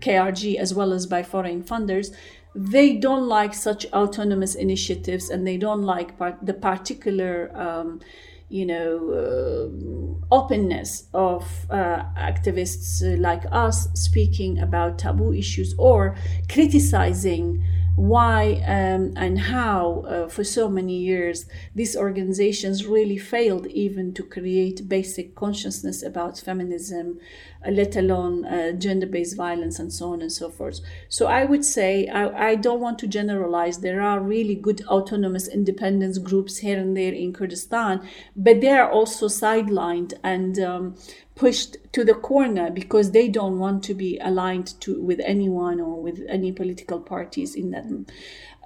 KRG, 0.00 0.56
as 0.56 0.74
well 0.74 0.92
as 0.92 1.06
by 1.06 1.22
foreign 1.22 1.62
funders, 1.62 2.14
they 2.54 2.96
don't 2.96 3.28
like 3.28 3.54
such 3.54 3.86
autonomous 3.92 4.54
initiatives 4.54 5.30
and 5.30 5.46
they 5.46 5.56
don't 5.56 5.82
like 5.82 6.18
part, 6.18 6.36
the 6.42 6.54
particular 6.54 7.50
um, 7.54 8.00
you 8.48 8.64
know 8.64 9.10
uh, 9.12 10.34
openness 10.34 11.04
of 11.12 11.66
uh, 11.70 12.02
activists 12.16 13.02
like 13.20 13.42
us 13.52 13.88
speaking 13.92 14.58
about 14.58 14.98
taboo 14.98 15.34
issues 15.34 15.74
or 15.78 16.16
criticizing 16.48 17.62
why 17.98 18.62
um, 18.64 19.12
and 19.16 19.40
how 19.40 20.04
uh, 20.06 20.28
for 20.28 20.44
so 20.44 20.68
many 20.68 20.96
years 20.96 21.46
these 21.74 21.96
organizations 21.96 22.86
really 22.86 23.18
failed 23.18 23.66
even 23.66 24.14
to 24.14 24.22
create 24.22 24.88
basic 24.88 25.34
consciousness 25.34 26.00
about 26.04 26.38
feminism 26.38 27.18
uh, 27.66 27.72
let 27.72 27.96
alone 27.96 28.44
uh, 28.44 28.70
gender-based 28.70 29.36
violence 29.36 29.80
and 29.80 29.92
so 29.92 30.12
on 30.12 30.22
and 30.22 30.30
so 30.30 30.48
forth. 30.48 30.78
So 31.08 31.26
i 31.26 31.44
would 31.44 31.64
say 31.64 32.06
I, 32.06 32.50
I, 32.50 32.54
don't 32.54 32.80
want 32.80 33.00
to 33.00 33.08
generalize. 33.08 33.78
There 33.78 34.00
are 34.00 34.20
really 34.20 34.54
good 34.54 34.86
autonomous 34.86 35.48
independence 35.48 36.18
groups 36.18 36.58
here 36.58 36.78
and 36.78 36.96
there 36.96 37.12
in 37.12 37.32
kurdistan 37.32 38.08
but 38.36 38.60
they 38.60 38.70
are 38.70 38.88
also 38.88 39.26
sidelined 39.26 40.12
and 40.22 40.60
um, 40.60 40.94
pushed 41.38 41.76
to 41.92 42.04
the 42.04 42.14
corner 42.14 42.68
because 42.68 43.12
they 43.12 43.28
don't 43.28 43.60
want 43.60 43.84
to 43.84 43.94
be 43.94 44.18
aligned 44.18 44.78
to 44.80 45.00
with 45.00 45.20
anyone 45.24 45.80
or 45.80 46.02
with 46.02 46.20
any 46.28 46.50
political 46.50 47.00
parties 47.00 47.54
in 47.54 47.70
that 47.70 47.86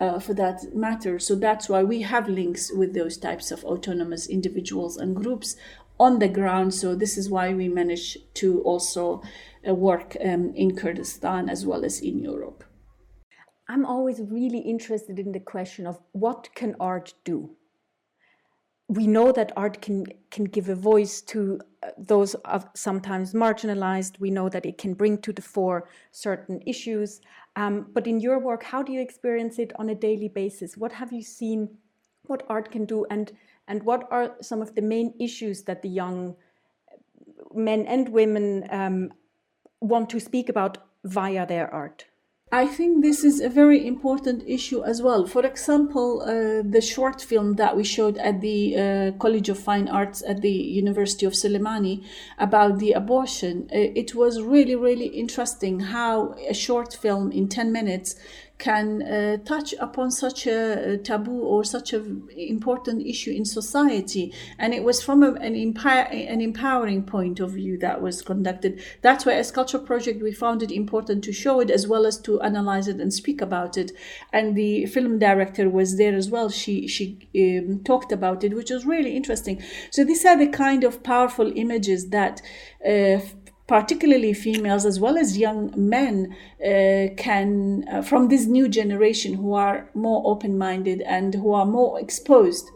uh, 0.00 0.18
for 0.18 0.32
that 0.34 0.74
matter. 0.74 1.18
So 1.18 1.34
that's 1.34 1.68
why 1.68 1.84
we 1.84 2.00
have 2.00 2.28
links 2.28 2.72
with 2.72 2.94
those 2.94 3.18
types 3.18 3.52
of 3.52 3.62
autonomous 3.64 4.26
individuals 4.26 4.96
and 4.96 5.14
groups 5.14 5.54
on 6.00 6.18
the 6.18 6.28
ground. 6.28 6.72
So 6.72 6.94
this 6.94 7.18
is 7.18 7.28
why 7.28 7.52
we 7.52 7.68
manage 7.68 8.16
to 8.34 8.62
also 8.62 9.22
uh, 9.68 9.74
work 9.74 10.16
um, 10.24 10.52
in 10.54 10.74
kurdistan 10.74 11.48
as 11.50 11.66
well 11.66 11.84
as 11.84 12.00
in 12.00 12.18
europe. 12.18 12.64
I'm 13.68 13.86
always 13.86 14.20
really 14.20 14.58
interested 14.58 15.18
in 15.18 15.32
the 15.32 15.40
question 15.40 15.86
of 15.86 16.00
what 16.12 16.48
can 16.54 16.74
art 16.80 17.14
do? 17.24 17.50
We 18.88 19.06
know 19.06 19.30
that 19.32 19.52
art 19.56 19.80
can 19.80 20.06
can 20.30 20.44
give 20.44 20.68
a 20.68 20.74
voice 20.74 21.22
to 21.32 21.60
those 21.98 22.34
are 22.44 22.70
sometimes 22.74 23.34
marginalized. 23.34 24.20
We 24.20 24.30
know 24.30 24.48
that 24.48 24.66
it 24.66 24.78
can 24.78 24.94
bring 24.94 25.18
to 25.18 25.32
the 25.32 25.42
fore 25.42 25.88
certain 26.10 26.62
issues. 26.66 27.20
Um, 27.56 27.86
but 27.92 28.06
in 28.06 28.20
your 28.20 28.38
work, 28.38 28.62
how 28.62 28.82
do 28.82 28.92
you 28.92 29.00
experience 29.00 29.58
it 29.58 29.72
on 29.76 29.90
a 29.90 29.94
daily 29.94 30.28
basis? 30.28 30.76
What 30.76 30.92
have 30.92 31.12
you 31.12 31.22
seen? 31.22 31.78
What 32.26 32.44
art 32.48 32.70
can 32.70 32.84
do, 32.84 33.04
and 33.10 33.32
and 33.66 33.82
what 33.82 34.06
are 34.10 34.36
some 34.40 34.62
of 34.62 34.74
the 34.74 34.82
main 34.82 35.12
issues 35.18 35.62
that 35.64 35.82
the 35.82 35.88
young 35.88 36.36
men 37.52 37.84
and 37.86 38.08
women 38.08 38.66
um, 38.70 39.12
want 39.80 40.08
to 40.10 40.20
speak 40.20 40.48
about 40.48 40.78
via 41.04 41.46
their 41.46 41.72
art? 41.74 42.06
I 42.54 42.66
think 42.66 43.02
this 43.02 43.24
is 43.24 43.40
a 43.40 43.48
very 43.48 43.86
important 43.86 44.44
issue 44.46 44.84
as 44.84 45.00
well. 45.00 45.26
For 45.26 45.42
example, 45.46 46.20
uh, 46.20 46.60
the 46.62 46.82
short 46.82 47.22
film 47.22 47.54
that 47.54 47.74
we 47.74 47.82
showed 47.82 48.18
at 48.18 48.42
the 48.42 48.76
uh, 48.76 49.12
College 49.12 49.48
of 49.48 49.58
Fine 49.58 49.88
Arts 49.88 50.22
at 50.26 50.42
the 50.42 50.52
University 50.52 51.24
of 51.24 51.32
Soleimani 51.32 52.04
about 52.38 52.78
the 52.78 52.92
abortion, 52.92 53.70
uh, 53.72 53.78
it 53.78 54.14
was 54.14 54.42
really, 54.42 54.76
really 54.76 55.06
interesting 55.06 55.80
how 55.80 56.34
a 56.46 56.52
short 56.52 56.92
film 56.92 57.32
in 57.32 57.48
10 57.48 57.72
minutes 57.72 58.16
can 58.62 59.02
uh, 59.02 59.36
touch 59.44 59.74
upon 59.80 60.08
such 60.12 60.46
a 60.46 60.96
taboo 60.98 61.40
or 61.40 61.64
such 61.64 61.92
an 61.92 62.28
important 62.36 63.04
issue 63.04 63.32
in 63.32 63.44
society. 63.44 64.32
And 64.56 64.72
it 64.72 64.84
was 64.84 65.02
from 65.02 65.24
a, 65.24 65.32
an, 65.32 65.56
empower, 65.56 66.04
an 66.04 66.40
empowering 66.40 67.02
point 67.02 67.40
of 67.40 67.50
view 67.50 67.76
that 67.78 68.00
was 68.00 68.22
conducted. 68.22 68.80
That's 69.00 69.26
why, 69.26 69.32
as 69.32 69.50
Culture 69.50 69.80
Project, 69.80 70.22
we 70.22 70.30
found 70.30 70.62
it 70.62 70.70
important 70.70 71.24
to 71.24 71.32
show 71.32 71.58
it 71.58 71.70
as 71.70 71.88
well 71.88 72.06
as 72.06 72.20
to 72.20 72.40
analyze 72.40 72.86
it 72.86 73.00
and 73.00 73.12
speak 73.12 73.40
about 73.40 73.76
it. 73.76 73.90
And 74.32 74.54
the 74.54 74.86
film 74.86 75.18
director 75.18 75.68
was 75.68 75.98
there 75.98 76.14
as 76.14 76.30
well. 76.30 76.48
She, 76.48 76.86
she 76.86 77.18
um, 77.34 77.80
talked 77.82 78.12
about 78.12 78.44
it, 78.44 78.54
which 78.54 78.70
was 78.70 78.86
really 78.86 79.16
interesting. 79.16 79.60
So 79.90 80.04
these 80.04 80.24
are 80.24 80.38
the 80.38 80.46
kind 80.46 80.84
of 80.84 81.02
powerful 81.02 81.52
images 81.56 82.10
that 82.10 82.40
uh, 82.86 83.18
particularly 83.66 84.32
females 84.32 84.84
as 84.84 84.98
well 84.98 85.16
as 85.16 85.38
young 85.38 85.72
men 85.76 86.36
uh, 86.60 87.08
can 87.16 87.84
uh, 87.90 88.02
from 88.02 88.28
this 88.28 88.46
new 88.46 88.68
generation 88.68 89.34
who 89.34 89.54
are 89.54 89.88
more 89.94 90.22
open-minded 90.26 91.00
and 91.02 91.34
who 91.34 91.52
are 91.52 91.66
more 91.66 91.98
exposed 92.00 92.70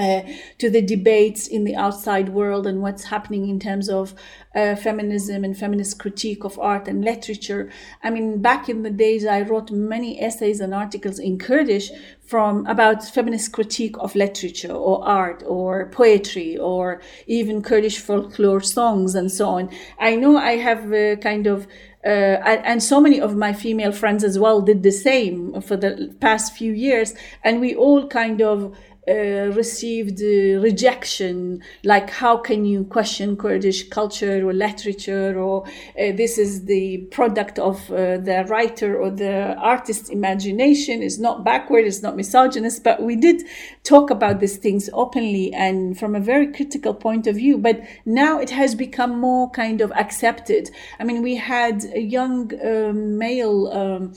uh, 0.00 0.22
to 0.56 0.70
the 0.70 0.80
debates 0.80 1.46
in 1.46 1.64
the 1.64 1.76
outside 1.76 2.30
world 2.30 2.66
and 2.66 2.80
what's 2.80 3.04
happening 3.04 3.48
in 3.48 3.60
terms 3.60 3.88
of 3.90 4.14
uh, 4.54 4.74
feminism 4.74 5.44
and 5.44 5.56
feminist 5.56 5.98
critique 5.98 6.42
of 6.42 6.58
art 6.58 6.88
and 6.88 7.04
literature. 7.04 7.70
I 8.02 8.08
mean, 8.08 8.40
back 8.40 8.68
in 8.68 8.82
the 8.82 8.90
days, 8.90 9.26
I 9.26 9.42
wrote 9.42 9.70
many 9.70 10.20
essays 10.20 10.60
and 10.60 10.72
articles 10.72 11.18
in 11.18 11.38
Kurdish 11.38 11.90
from 12.22 12.66
about 12.66 13.04
feminist 13.04 13.52
critique 13.52 13.96
of 13.98 14.14
literature 14.14 14.72
or 14.72 15.06
art 15.06 15.42
or 15.46 15.90
poetry 15.90 16.56
or 16.56 17.02
even 17.26 17.60
Kurdish 17.60 17.98
folklore 17.98 18.62
songs 18.62 19.14
and 19.14 19.30
so 19.30 19.48
on. 19.48 19.70
I 19.98 20.16
know 20.16 20.38
I 20.38 20.56
have 20.56 20.92
uh, 20.92 21.16
kind 21.16 21.46
of 21.46 21.66
uh, 22.02 22.08
and 22.08 22.82
so 22.82 22.98
many 22.98 23.20
of 23.20 23.36
my 23.36 23.52
female 23.52 23.92
friends 23.92 24.24
as 24.24 24.38
well 24.38 24.62
did 24.62 24.82
the 24.82 24.90
same 24.90 25.60
for 25.60 25.76
the 25.76 26.14
past 26.20 26.56
few 26.56 26.72
years 26.72 27.12
and 27.44 27.60
we 27.60 27.74
all 27.74 28.08
kind 28.08 28.40
of 28.40 28.74
uh, 29.08 29.50
received 29.52 30.20
uh, 30.22 30.60
rejection, 30.60 31.62
like 31.84 32.10
how 32.10 32.36
can 32.36 32.64
you 32.64 32.84
question 32.84 33.36
Kurdish 33.36 33.88
culture 33.88 34.46
or 34.46 34.52
literature, 34.52 35.38
or 35.38 35.66
uh, 35.66 36.12
this 36.12 36.38
is 36.38 36.66
the 36.66 36.98
product 37.10 37.58
of 37.58 37.90
uh, 37.90 38.18
the 38.18 38.44
writer 38.48 39.00
or 39.00 39.10
the 39.10 39.56
artist's 39.56 40.10
imagination, 40.10 41.02
it's 41.02 41.18
not 41.18 41.44
backward, 41.44 41.86
it's 41.86 42.02
not 42.02 42.14
misogynist, 42.14 42.84
but 42.84 43.02
we 43.02 43.16
did 43.16 43.42
talk 43.84 44.10
about 44.10 44.38
these 44.40 44.58
things 44.58 44.90
openly 44.92 45.52
and 45.54 45.98
from 45.98 46.14
a 46.14 46.20
very 46.20 46.52
critical 46.52 46.92
point 46.92 47.26
of 47.26 47.36
view. 47.36 47.56
But 47.56 47.80
now 48.04 48.38
it 48.38 48.50
has 48.50 48.74
become 48.74 49.18
more 49.18 49.50
kind 49.50 49.80
of 49.80 49.90
accepted. 49.92 50.70
I 50.98 51.04
mean, 51.04 51.22
we 51.22 51.36
had 51.36 51.84
a 51.94 52.00
young 52.00 52.52
um, 52.64 53.16
male 53.16 53.68
um, 53.68 54.12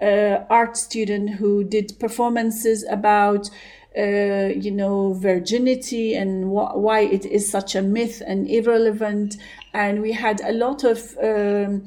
uh, 0.00 0.44
art 0.50 0.76
student 0.76 1.30
who 1.30 1.62
did 1.62 1.92
performances 2.00 2.84
about 2.90 3.50
uh, 3.98 4.52
you 4.54 4.70
know, 4.70 5.12
virginity 5.12 6.14
and 6.14 6.44
wh- 6.44 6.76
why 6.76 7.00
it 7.00 7.26
is 7.26 7.50
such 7.50 7.74
a 7.74 7.82
myth 7.82 8.22
and 8.26 8.48
irrelevant. 8.48 9.36
And 9.74 10.00
we 10.00 10.12
had 10.12 10.40
a 10.40 10.52
lot 10.52 10.84
of 10.84 11.16
um, 11.22 11.84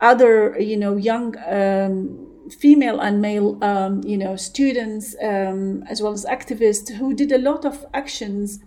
other, 0.00 0.58
you 0.58 0.76
know, 0.76 0.96
young 0.96 1.36
um, 1.46 2.50
female 2.50 3.00
and 3.00 3.20
male, 3.20 3.58
um, 3.64 4.02
you 4.04 4.16
know, 4.16 4.36
students 4.36 5.16
um, 5.22 5.82
as 5.88 6.02
well 6.02 6.12
as 6.12 6.24
activists 6.26 6.94
who 6.94 7.14
did 7.14 7.32
a 7.32 7.38
lot 7.38 7.64
of 7.64 7.84
actions 7.94 8.60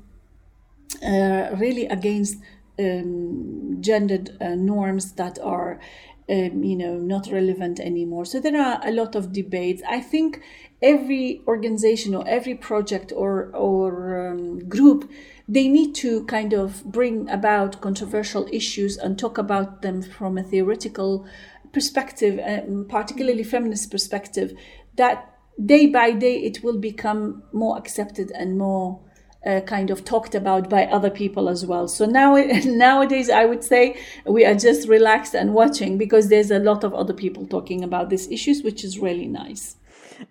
uh, 1.05 1.49
really 1.57 1.85
against 1.85 2.37
um, 2.79 3.77
gendered 3.79 4.37
uh, 4.41 4.55
norms 4.55 5.13
that 5.13 5.39
are 5.39 5.79
um, 6.29 6.63
you 6.63 6.75
know 6.75 6.97
not 6.97 7.27
relevant 7.31 7.79
anymore. 7.79 8.25
So 8.25 8.39
there 8.39 8.59
are 8.61 8.79
a 8.83 8.91
lot 8.91 9.15
of 9.15 9.31
debates. 9.31 9.81
I 9.87 10.01
think 10.01 10.41
every 10.81 11.41
organization 11.47 12.13
or 12.13 12.27
every 12.27 12.55
project 12.55 13.11
or 13.15 13.49
or 13.55 14.29
um, 14.29 14.67
group 14.67 15.09
they 15.49 15.67
need 15.67 15.95
to 15.95 16.25
kind 16.25 16.53
of 16.53 16.83
bring 16.83 17.29
about 17.29 17.81
controversial 17.81 18.47
issues 18.51 18.97
and 18.97 19.17
talk 19.17 19.37
about 19.37 19.81
them 19.81 20.01
from 20.01 20.37
a 20.37 20.43
theoretical 20.43 21.25
perspective 21.73 22.39
um, 22.45 22.85
particularly 22.87 23.43
feminist 23.43 23.89
perspective 23.89 24.53
that 24.97 25.33
day 25.65 25.87
by 25.87 26.11
day 26.11 26.35
it 26.43 26.63
will 26.63 26.77
become 26.77 27.41
more 27.51 27.77
accepted 27.77 28.29
and 28.31 28.57
more 28.57 28.99
uh, 29.47 29.61
kind 29.61 29.89
of 29.89 30.03
talked 30.03 30.35
about 30.35 30.69
by 30.69 30.85
other 30.85 31.09
people 31.09 31.47
as 31.47 31.65
well. 31.65 31.87
So 31.87 32.05
now 32.05 32.35
nowadays, 32.65 33.29
I 33.29 33.45
would 33.45 33.63
say 33.63 33.99
we 34.25 34.45
are 34.45 34.55
just 34.55 34.89
relaxed 34.89 35.33
and 35.33 35.53
watching 35.53 35.97
because 35.97 36.27
there's 36.27 36.51
a 36.51 36.59
lot 36.59 36.83
of 36.83 36.93
other 36.93 37.13
people 37.13 37.47
talking 37.47 37.83
about 37.83 38.09
these 38.09 38.27
issues, 38.29 38.61
which 38.61 38.83
is 38.83 38.99
really 38.99 39.27
nice. 39.27 39.77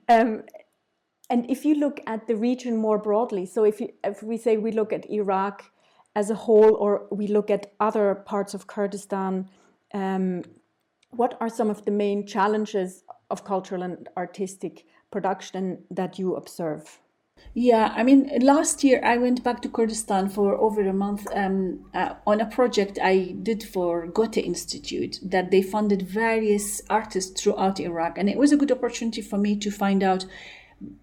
Um, 0.09 0.43
and 1.31 1.51
if 1.51 1.65
you 1.65 1.75
look 1.75 2.01
at 2.07 2.27
the 2.27 2.37
region 2.37 2.77
more 2.77 2.99
broadly, 2.99 3.47
so 3.47 3.65
if, 3.65 3.81
you, 3.81 3.89
if 4.05 4.23
we 4.23 4.37
say 4.37 4.59
we 4.59 4.71
look 4.71 4.93
at 4.93 5.11
Iraq 5.11 5.65
as 6.15 6.31
a 6.31 6.35
whole, 6.35 6.75
or 6.75 7.07
we 7.11 7.27
look 7.27 7.51
at 7.51 7.73
other 7.81 8.15
parts 8.15 8.55
of 8.55 8.67
Kurdistan, 8.67 9.49
um, 9.93 10.43
what 11.11 11.37
are 11.41 11.49
some 11.49 11.71
of 11.71 11.85
the 11.85 11.91
main 11.91 12.27
challenges 12.27 13.03
of 13.31 13.45
cultural 13.45 13.83
and 13.83 14.09
artistic 14.17 14.85
production 15.11 15.85
that 15.91 16.19
you 16.19 16.37
observe? 16.37 17.01
Yeah, 17.59 17.91
I 17.97 18.03
mean, 18.03 18.31
last 18.43 18.85
year 18.85 19.01
I 19.03 19.17
went 19.17 19.43
back 19.43 19.63
to 19.63 19.71
Kurdistan 19.71 20.29
for 20.29 20.57
over 20.57 20.87
a 20.87 20.93
month 20.93 21.27
um, 21.35 21.87
uh, 21.95 22.13
on 22.27 22.43
a 22.43 22.47
project 22.47 22.99
I 23.03 23.35
did 23.43 23.63
for 23.63 24.07
Goethe 24.07 24.37
Institute 24.37 25.19
that 25.23 25.51
they 25.51 25.63
funded 25.63 26.03
various 26.03 26.83
artists 26.91 27.41
throughout 27.41 27.81
Iraq. 27.81 28.19
And 28.19 28.29
it 28.29 28.37
was 28.37 28.53
a 28.53 28.59
good 28.59 28.71
opportunity 28.71 29.23
for 29.23 29.39
me 29.39 29.57
to 29.57 29.71
find 29.71 30.03
out 30.03 30.27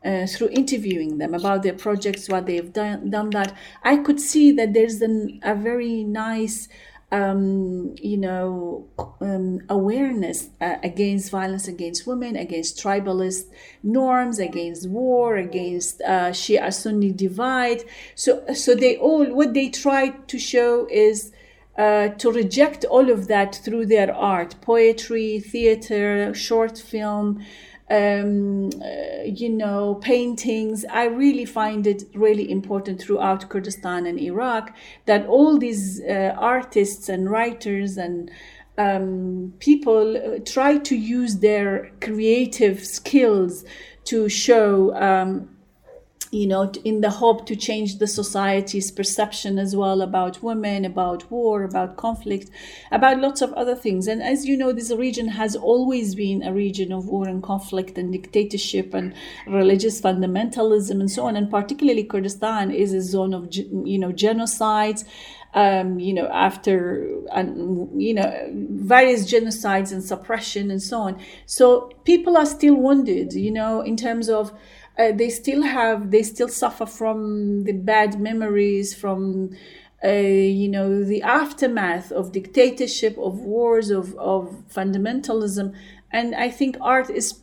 uh, 0.06 0.28
through 0.28 0.50
interviewing 0.50 1.18
them 1.18 1.34
about 1.34 1.64
their 1.64 1.74
projects, 1.74 2.30
what 2.30 2.46
they've 2.46 2.72
done, 2.72 3.10
done 3.10 3.32
that. 3.32 3.56
I 3.82 3.98
could 3.98 4.22
see 4.22 4.52
that 4.52 4.74
there's 4.74 5.02
an, 5.02 5.40
a 5.42 5.56
very 5.56 6.04
nice 6.04 6.68
um, 7.14 7.94
you 8.02 8.18
know, 8.18 8.88
um, 9.22 9.62
awareness 9.70 10.50
uh, 10.60 10.78
against 10.82 11.30
violence 11.30 11.68
against 11.68 12.08
women, 12.08 12.36
against 12.36 12.82
tribalist 12.84 13.44
norms, 13.84 14.40
against 14.40 14.90
war, 14.90 15.38
against 15.38 16.02
uh, 16.02 16.32
Shia 16.32 16.74
Sunni 16.74 17.12
divide. 17.12 17.84
So, 18.16 18.44
so 18.56 18.74
they 18.74 18.98
all 18.98 19.32
what 19.32 19.54
they 19.54 19.70
try 19.70 20.10
to 20.10 20.40
show 20.40 20.88
is 20.90 21.32
uh, 21.78 22.10
to 22.10 22.32
reject 22.32 22.84
all 22.86 23.12
of 23.12 23.28
that 23.28 23.56
through 23.64 23.86
their 23.86 24.14
art, 24.14 24.56
poetry, 24.62 25.40
theater, 25.40 26.34
short 26.34 26.80
film 26.80 27.46
um, 27.94 28.72
uh, 28.82 29.24
you 29.24 29.50
know, 29.50 29.96
paintings. 29.96 30.84
I 30.86 31.06
really 31.06 31.46
find 31.46 31.86
it 31.86 32.04
really 32.16 32.50
important 32.50 33.00
throughout 33.00 33.50
Kurdistan 33.50 34.08
and 34.08 34.20
Iraq 34.20 34.76
that 35.06 35.28
all 35.28 35.60
these 35.60 36.02
uh, 36.02 36.34
artists 36.38 37.08
and 37.08 37.30
writers 37.30 37.98
and 37.98 38.32
um, 38.80 39.54
people 39.60 40.18
uh, 40.18 40.40
try 40.44 40.80
to 40.80 40.96
use 40.96 41.38
their 41.38 41.92
creative 42.02 42.84
skills 42.84 43.64
to 44.06 44.28
show 44.28 44.96
um, 44.96 45.53
you 46.32 46.48
know, 46.48 46.72
in 46.84 47.02
the 47.02 47.10
hope 47.10 47.46
to 47.46 47.56
change 47.56 48.00
the 48.00 48.08
society's 48.08 48.90
perception 48.92 49.60
as 49.60 49.76
well 49.76 50.02
about 50.02 50.42
women, 50.42 50.84
about 50.84 51.30
war, 51.30 51.64
about 51.64 51.96
conflict, 51.96 52.50
about 52.92 53.20
lots 53.20 53.42
of 53.42 53.54
other 53.54 53.76
things. 53.76 54.08
And 54.08 54.22
as 54.22 54.46
you 54.46 54.58
know, 54.58 54.74
this 54.74 54.92
region 54.92 55.28
has 55.28 55.56
always 55.56 56.16
been 56.16 56.42
a 56.42 56.52
region 56.52 56.92
of 56.92 57.06
war 57.06 57.28
and 57.28 57.44
conflict 57.44 57.98
and 57.98 58.12
dictatorship 58.12 58.94
and 58.94 59.14
religious 59.46 60.02
fundamentalism 60.02 61.00
and 61.00 61.12
so 61.12 61.26
on. 61.28 61.36
And 61.36 61.52
particularly 61.52 62.04
Kurdistan 62.04 62.72
is 62.72 62.94
a 62.94 63.02
zone 63.02 63.34
of, 63.34 63.50
you 63.54 64.00
know, 64.00 64.12
genocides. 64.12 65.06
Um, 65.56 66.00
you 66.00 66.16
know, 66.16 66.30
after 66.30 67.08
and 67.32 68.02
you 68.02 68.16
know 68.16 68.50
various 68.52 69.32
genocides 69.32 69.92
and 69.92 70.04
suppression 70.04 70.72
and 70.72 70.82
so 70.82 71.02
on. 71.02 71.22
So 71.46 71.92
people 72.06 72.38
are 72.38 72.46
still 72.48 72.74
wounded, 72.74 73.34
you 73.34 73.52
know, 73.52 73.82
in 73.82 73.96
terms 73.96 74.30
of 74.30 74.52
uh, 74.98 75.12
they 75.12 75.30
still 75.30 75.64
have 75.64 76.12
they 76.12 76.24
still 76.24 76.48
suffer 76.50 76.86
from 76.86 77.64
the 77.64 77.72
bad 77.74 78.20
memories 78.20 78.94
from 78.94 79.50
uh, 80.04 80.10
you 80.10 80.68
know 80.68 81.04
the 81.04 81.22
aftermath 81.22 82.12
of 82.12 82.32
dictatorship 82.32 83.18
of 83.18 83.40
wars 83.40 83.90
of, 83.90 84.16
of 84.18 84.64
fundamentalism. 84.74 85.74
And 86.12 86.36
i 86.36 86.50
think 86.50 86.78
art 86.80 87.10
is 87.10 87.43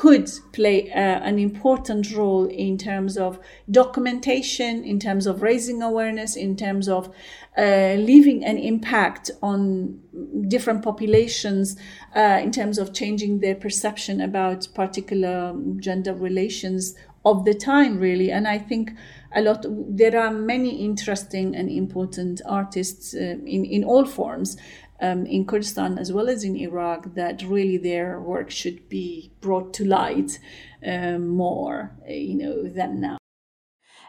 could 0.00 0.30
play 0.52 0.90
uh, 0.92 1.20
an 1.28 1.38
important 1.38 2.10
role 2.16 2.46
in 2.46 2.78
terms 2.78 3.18
of 3.18 3.38
documentation, 3.70 4.82
in 4.82 4.98
terms 4.98 5.26
of 5.26 5.42
raising 5.42 5.82
awareness, 5.82 6.36
in 6.36 6.56
terms 6.56 6.88
of 6.88 7.14
uh, 7.58 7.96
leaving 7.98 8.42
an 8.42 8.56
impact 8.56 9.30
on 9.42 10.00
different 10.48 10.82
populations, 10.82 11.76
uh, 12.16 12.40
in 12.42 12.50
terms 12.50 12.78
of 12.78 12.94
changing 12.94 13.40
their 13.40 13.54
perception 13.54 14.22
about 14.22 14.66
particular 14.74 15.54
gender 15.76 16.14
relations 16.14 16.94
of 17.26 17.44
the 17.44 17.52
time, 17.52 17.98
really. 17.98 18.30
And 18.30 18.48
I 18.48 18.56
think 18.56 18.92
a 19.34 19.42
lot 19.42 19.64
there 19.68 20.18
are 20.18 20.30
many 20.30 20.82
interesting 20.82 21.54
and 21.54 21.70
important 21.70 22.40
artists 22.46 23.14
uh, 23.14 23.36
in 23.44 23.64
in 23.64 23.84
all 23.84 24.04
forms 24.04 24.56
um, 25.00 25.26
in 25.26 25.46
Kurdistan 25.46 25.98
as 25.98 26.12
well 26.12 26.28
as 26.28 26.44
in 26.44 26.56
Iraq 26.56 27.14
that 27.14 27.42
really 27.42 27.78
their 27.78 28.20
work 28.20 28.50
should 28.50 28.88
be 28.88 29.32
brought 29.40 29.72
to 29.74 29.84
light 29.84 30.38
um, 30.86 31.28
more, 31.28 31.96
you 32.08 32.36
know, 32.36 32.68
than 32.68 33.00
now. 33.00 33.18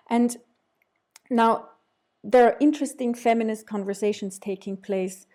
And 0.09 0.35
now 1.29 1.69
there 2.23 2.45
are 2.45 2.57
interesting 2.59 3.13
feminist 3.15 3.65
conversations 3.65 4.37
taking 4.37 4.77
place, 4.77 5.25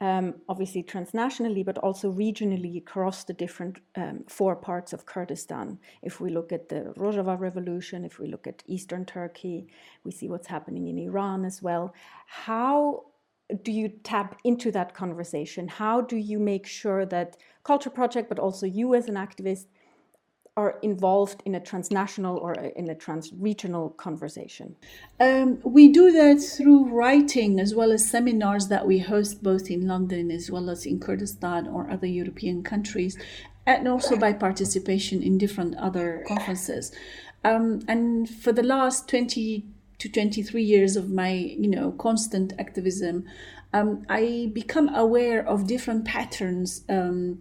um, 0.00 0.36
obviously 0.48 0.82
transnationally, 0.82 1.64
but 1.64 1.76
also 1.78 2.10
regionally 2.12 2.78
across 2.78 3.24
the 3.24 3.34
different 3.34 3.80
um, 3.96 4.24
four 4.28 4.56
parts 4.56 4.92
of 4.92 5.04
Kurdistan. 5.04 5.78
If 6.02 6.20
we 6.20 6.30
look 6.30 6.52
at 6.52 6.68
the 6.68 6.94
Rojava 6.96 7.38
revolution, 7.38 8.04
if 8.04 8.18
we 8.18 8.28
look 8.28 8.46
at 8.46 8.62
eastern 8.66 9.04
Turkey, 9.04 9.66
we 10.04 10.12
see 10.12 10.28
what's 10.28 10.46
happening 10.46 10.86
in 10.86 10.98
Iran 10.98 11.44
as 11.44 11.60
well. 11.60 11.92
How 12.26 13.09
do 13.62 13.72
you 13.72 13.88
tap 13.88 14.38
into 14.44 14.70
that 14.72 14.94
conversation? 14.94 15.68
How 15.68 16.00
do 16.00 16.16
you 16.16 16.38
make 16.38 16.66
sure 16.66 17.04
that 17.06 17.36
Culture 17.64 17.90
Project, 17.90 18.28
but 18.28 18.38
also 18.38 18.66
you 18.66 18.94
as 18.94 19.08
an 19.08 19.14
activist, 19.14 19.66
are 20.56 20.78
involved 20.82 21.42
in 21.44 21.54
a 21.54 21.60
transnational 21.60 22.36
or 22.36 22.52
in 22.52 22.90
a 22.90 22.94
trans-regional 22.94 23.90
conversation? 23.90 24.76
Um, 25.18 25.60
we 25.64 25.88
do 25.88 26.10
that 26.12 26.40
through 26.40 26.88
writing 26.88 27.60
as 27.60 27.74
well 27.74 27.92
as 27.92 28.08
seminars 28.08 28.68
that 28.68 28.86
we 28.86 28.98
host 28.98 29.42
both 29.42 29.70
in 29.70 29.86
London 29.86 30.30
as 30.30 30.50
well 30.50 30.68
as 30.68 30.86
in 30.86 30.98
Kurdistan 31.00 31.68
or 31.68 31.90
other 31.90 32.06
European 32.06 32.62
countries, 32.62 33.16
and 33.66 33.86
also 33.86 34.16
by 34.16 34.32
participation 34.32 35.22
in 35.22 35.38
different 35.38 35.76
other 35.76 36.24
conferences. 36.26 36.92
Um, 37.44 37.80
and 37.88 38.28
for 38.28 38.52
the 38.52 38.62
last 38.62 39.08
20 39.08 39.64
to 40.00 40.08
23 40.08 40.62
years 40.62 40.96
of 40.96 41.10
my 41.10 41.30
you 41.30 41.68
know 41.68 41.92
constant 41.92 42.52
activism 42.58 43.24
um, 43.72 44.04
i 44.08 44.50
become 44.52 44.92
aware 44.94 45.46
of 45.46 45.66
different 45.66 46.04
patterns 46.04 46.82
um, 46.88 47.38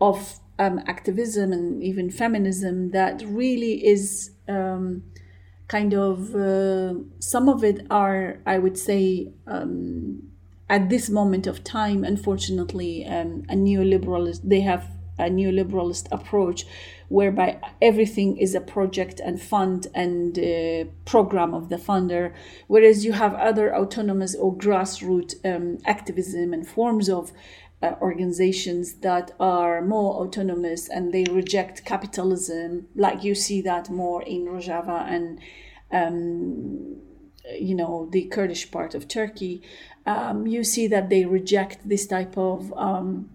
of 0.00 0.38
um, 0.58 0.78
activism 0.86 1.52
and 1.52 1.82
even 1.82 2.10
feminism 2.10 2.90
that 2.90 3.22
really 3.26 3.86
is 3.86 4.32
um, 4.48 5.02
kind 5.68 5.94
of 5.94 6.34
uh, 6.34 6.94
some 7.20 7.48
of 7.48 7.64
it 7.64 7.86
are 7.90 8.40
i 8.46 8.58
would 8.58 8.76
say 8.76 9.32
um, 9.46 10.22
at 10.68 10.90
this 10.90 11.08
moment 11.08 11.46
of 11.46 11.64
time 11.64 12.04
unfortunately 12.04 13.06
um, 13.06 13.44
a 13.48 13.54
neoliberalist 13.54 14.40
they 14.44 14.60
have 14.60 14.90
a 15.18 15.30
neoliberalist 15.30 16.06
approach 16.10 16.64
whereby 17.10 17.60
everything 17.82 18.36
is 18.36 18.54
a 18.54 18.60
project 18.60 19.20
and 19.20 19.42
fund 19.42 19.88
and 19.94 20.38
uh, 20.38 20.88
program 21.04 21.52
of 21.52 21.68
the 21.68 21.76
funder, 21.76 22.32
whereas 22.68 23.04
you 23.04 23.12
have 23.12 23.34
other 23.34 23.74
autonomous 23.74 24.36
or 24.36 24.56
grassroots 24.56 25.34
um, 25.44 25.76
activism 25.84 26.52
and 26.54 26.66
forms 26.68 27.10
of 27.10 27.32
uh, 27.82 27.94
organizations 28.00 28.94
that 29.00 29.32
are 29.40 29.82
more 29.82 30.22
autonomous 30.22 30.88
and 30.88 31.12
they 31.12 31.24
reject 31.24 31.84
capitalism, 31.84 32.86
like 32.94 33.24
you 33.24 33.34
see 33.34 33.60
that 33.60 33.90
more 33.90 34.22
in 34.22 34.44
Rojava 34.46 35.04
and 35.10 35.40
um, 35.90 36.96
you 37.58 37.74
know 37.74 38.08
the 38.12 38.26
Kurdish 38.26 38.70
part 38.70 38.94
of 38.94 39.08
Turkey. 39.08 39.62
Um, 40.06 40.46
you 40.46 40.62
see 40.62 40.86
that 40.86 41.08
they 41.08 41.24
reject 41.24 41.88
this 41.88 42.06
type 42.06 42.38
of 42.38 42.72
um, 42.76 43.30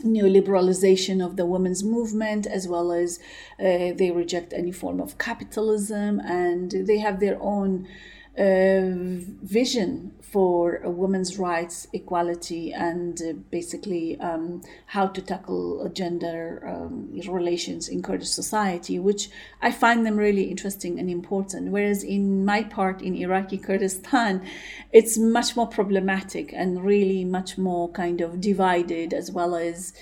neoliberalization 0.00 1.24
of 1.24 1.36
the 1.36 1.46
women's 1.46 1.82
movement, 1.82 2.46
as 2.46 2.68
well 2.68 2.92
as 2.92 3.18
uh, 3.58 3.92
they 3.94 4.10
reject 4.14 4.52
any 4.52 4.72
form 4.72 5.00
of 5.00 5.18
capitalism, 5.18 6.20
and 6.20 6.70
they 6.70 6.98
have 6.98 7.20
their 7.20 7.40
own 7.40 7.86
vision 8.36 10.12
for 10.20 10.80
women's 10.84 11.38
rights, 11.38 11.86
equality, 11.92 12.72
and 12.72 13.20
uh, 13.22 13.32
basically 13.50 14.18
um, 14.20 14.60
how 14.86 15.06
to 15.06 15.22
tackle 15.22 15.88
gender 15.94 16.62
um, 16.66 17.10
relations 17.28 17.88
in 17.88 18.02
Kurdish 18.02 18.28
society, 18.28 18.98
which 18.98 19.30
I 19.62 19.70
find 19.70 20.04
them 20.04 20.16
really 20.16 20.50
interesting 20.50 20.98
and 20.98 21.08
important. 21.08 21.70
Whereas 21.70 22.02
in 22.02 22.44
my 22.44 22.64
part 22.64 23.00
in 23.00 23.14
Iraqi 23.14 23.56
Kurdistan, 23.56 24.46
it's 24.92 25.16
much 25.16 25.56
more 25.56 25.68
problematic 25.68 26.52
and 26.52 26.84
really 26.84 27.24
much 27.24 27.56
more 27.56 27.90
kind 27.92 28.20
of 28.20 28.40
divided, 28.40 29.14
as 29.14 29.30
well 29.30 29.54
as. 29.54 29.94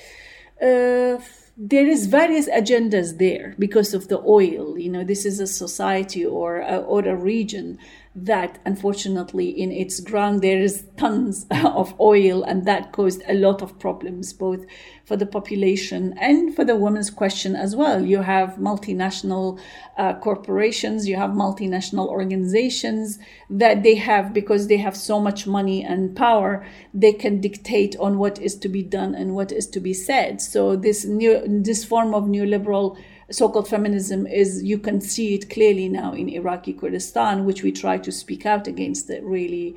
Uh, 0.60 1.18
there 1.56 1.86
is 1.86 2.06
various 2.06 2.48
agendas 2.48 3.18
there 3.18 3.54
because 3.60 3.94
of 3.94 4.08
the 4.08 4.20
oil 4.26 4.76
you 4.76 4.90
know 4.90 5.04
this 5.04 5.24
is 5.24 5.38
a 5.38 5.46
society 5.46 6.26
or 6.26 6.60
a, 6.60 6.78
or 6.78 7.06
a 7.06 7.14
region 7.14 7.78
that 8.16 8.60
unfortunately 8.64 9.48
in 9.48 9.72
its 9.72 9.98
ground 9.98 10.40
there 10.40 10.60
is 10.60 10.84
tons 10.96 11.46
of 11.64 11.98
oil 12.00 12.44
and 12.44 12.64
that 12.64 12.92
caused 12.92 13.20
a 13.28 13.34
lot 13.34 13.60
of 13.60 13.76
problems 13.80 14.32
both 14.32 14.64
for 15.04 15.16
the 15.16 15.26
population 15.26 16.14
and 16.18 16.54
for 16.54 16.64
the 16.64 16.76
women's 16.76 17.10
question 17.10 17.54
as 17.54 17.76
well. 17.76 18.02
You 18.02 18.22
have 18.22 18.54
multinational 18.54 19.58
uh, 19.98 20.14
corporations 20.14 21.08
you 21.08 21.16
have 21.16 21.30
multinational 21.30 22.08
organizations 22.08 23.18
that 23.50 23.82
they 23.82 23.96
have 23.96 24.32
because 24.32 24.68
they 24.68 24.76
have 24.76 24.96
so 24.96 25.20
much 25.20 25.46
money 25.46 25.84
and 25.84 26.16
power 26.16 26.64
they 26.92 27.12
can 27.12 27.40
dictate 27.40 27.96
on 27.96 28.18
what 28.18 28.40
is 28.40 28.56
to 28.56 28.68
be 28.68 28.82
done 28.82 29.14
and 29.14 29.34
what 29.34 29.50
is 29.50 29.66
to 29.66 29.80
be 29.80 29.92
said. 29.92 30.40
So 30.40 30.76
this 30.76 31.04
new 31.04 31.42
this 31.46 31.84
form 31.84 32.14
of 32.14 32.24
neoliberal 32.24 32.96
so-called 33.30 33.68
feminism 33.68 34.26
is 34.26 34.62
you 34.62 34.78
can 34.78 35.00
see 35.00 35.34
it 35.34 35.50
clearly 35.50 35.88
now 35.88 36.12
in 36.12 36.28
Iraqi 36.28 36.72
Kurdistan, 36.72 37.44
which 37.44 37.62
we 37.62 37.72
try 37.72 37.98
to 37.98 38.12
speak 38.12 38.46
out 38.46 38.66
against 38.66 39.10
it 39.10 39.22
really. 39.24 39.76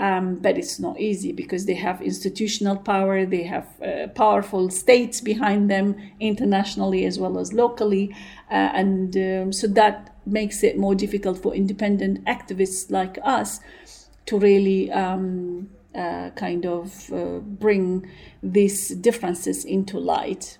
Um, 0.00 0.36
but 0.36 0.56
it's 0.56 0.78
not 0.78 1.00
easy 1.00 1.32
because 1.32 1.66
they 1.66 1.74
have 1.74 2.00
institutional 2.00 2.76
power, 2.76 3.26
they 3.26 3.42
have 3.42 3.66
uh, 3.82 4.06
powerful 4.14 4.70
states 4.70 5.20
behind 5.20 5.68
them 5.68 5.96
internationally 6.20 7.04
as 7.04 7.18
well 7.18 7.36
as 7.36 7.52
locally, 7.52 8.14
uh, 8.48 8.54
and 8.54 9.16
um, 9.16 9.52
so 9.52 9.66
that 9.66 10.16
makes 10.24 10.62
it 10.62 10.78
more 10.78 10.94
difficult 10.94 11.42
for 11.42 11.52
independent 11.52 12.24
activists 12.26 12.92
like 12.92 13.18
us 13.24 13.58
to 14.26 14.38
really 14.38 14.92
um, 14.92 15.68
uh, 15.96 16.30
kind 16.36 16.64
of 16.64 17.12
uh, 17.12 17.38
bring 17.38 18.08
these 18.40 18.90
differences 18.90 19.64
into 19.64 19.98
light. 19.98 20.58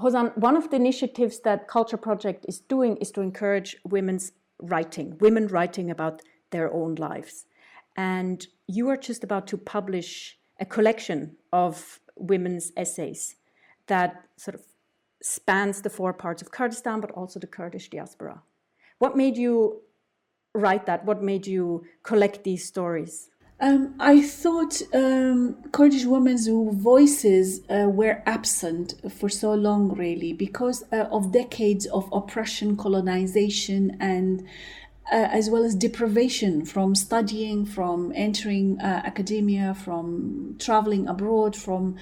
Houzan, 0.00 0.36
one 0.36 0.56
of 0.56 0.70
the 0.70 0.76
initiatives 0.76 1.40
that 1.40 1.68
Culture 1.68 1.98
Project 1.98 2.46
is 2.48 2.60
doing 2.60 2.96
is 2.96 3.10
to 3.12 3.20
encourage 3.20 3.76
women's 3.84 4.32
writing, 4.62 5.16
women 5.20 5.46
writing 5.48 5.90
about 5.90 6.22
their 6.50 6.72
own 6.72 6.94
lives. 6.94 7.44
And 7.96 8.46
you 8.66 8.88
are 8.88 8.96
just 8.96 9.22
about 9.22 9.46
to 9.48 9.58
publish 9.58 10.38
a 10.58 10.64
collection 10.64 11.36
of 11.52 12.00
women's 12.16 12.72
essays 12.76 13.36
that 13.88 14.24
sort 14.36 14.54
of 14.54 14.62
spans 15.22 15.82
the 15.82 15.90
four 15.90 16.14
parts 16.14 16.40
of 16.40 16.50
Kurdistan, 16.50 17.00
but 17.00 17.10
also 17.10 17.38
the 17.38 17.46
Kurdish 17.46 17.90
diaspora. 17.90 18.42
What 18.98 19.16
made 19.16 19.36
you 19.36 19.82
write 20.54 20.86
that? 20.86 21.04
What 21.04 21.22
made 21.22 21.46
you 21.46 21.84
collect 22.02 22.44
these 22.44 22.64
stories? 22.64 23.28
Um, 23.62 23.94
I 24.00 24.22
thought 24.22 24.80
um, 24.94 25.56
Kurdish 25.70 26.06
women's 26.06 26.48
voices 26.48 27.60
uh, 27.68 27.88
were 27.90 28.22
absent 28.24 28.94
for 29.12 29.28
so 29.28 29.52
long, 29.52 29.94
really, 29.94 30.32
because 30.32 30.82
uh, 30.92 31.08
of 31.12 31.30
decades 31.30 31.84
of 31.86 32.08
oppression, 32.10 32.76
colonization, 32.78 33.98
and 34.00 34.48
uh, 35.12 35.28
as 35.30 35.50
well 35.50 35.64
as 35.64 35.74
deprivation 35.74 36.64
from 36.64 36.94
studying, 36.94 37.66
from 37.66 38.12
entering 38.14 38.80
uh, 38.80 39.02
academia, 39.04 39.74
from 39.74 40.56
traveling 40.58 41.06
abroad, 41.08 41.54
from 41.54 41.96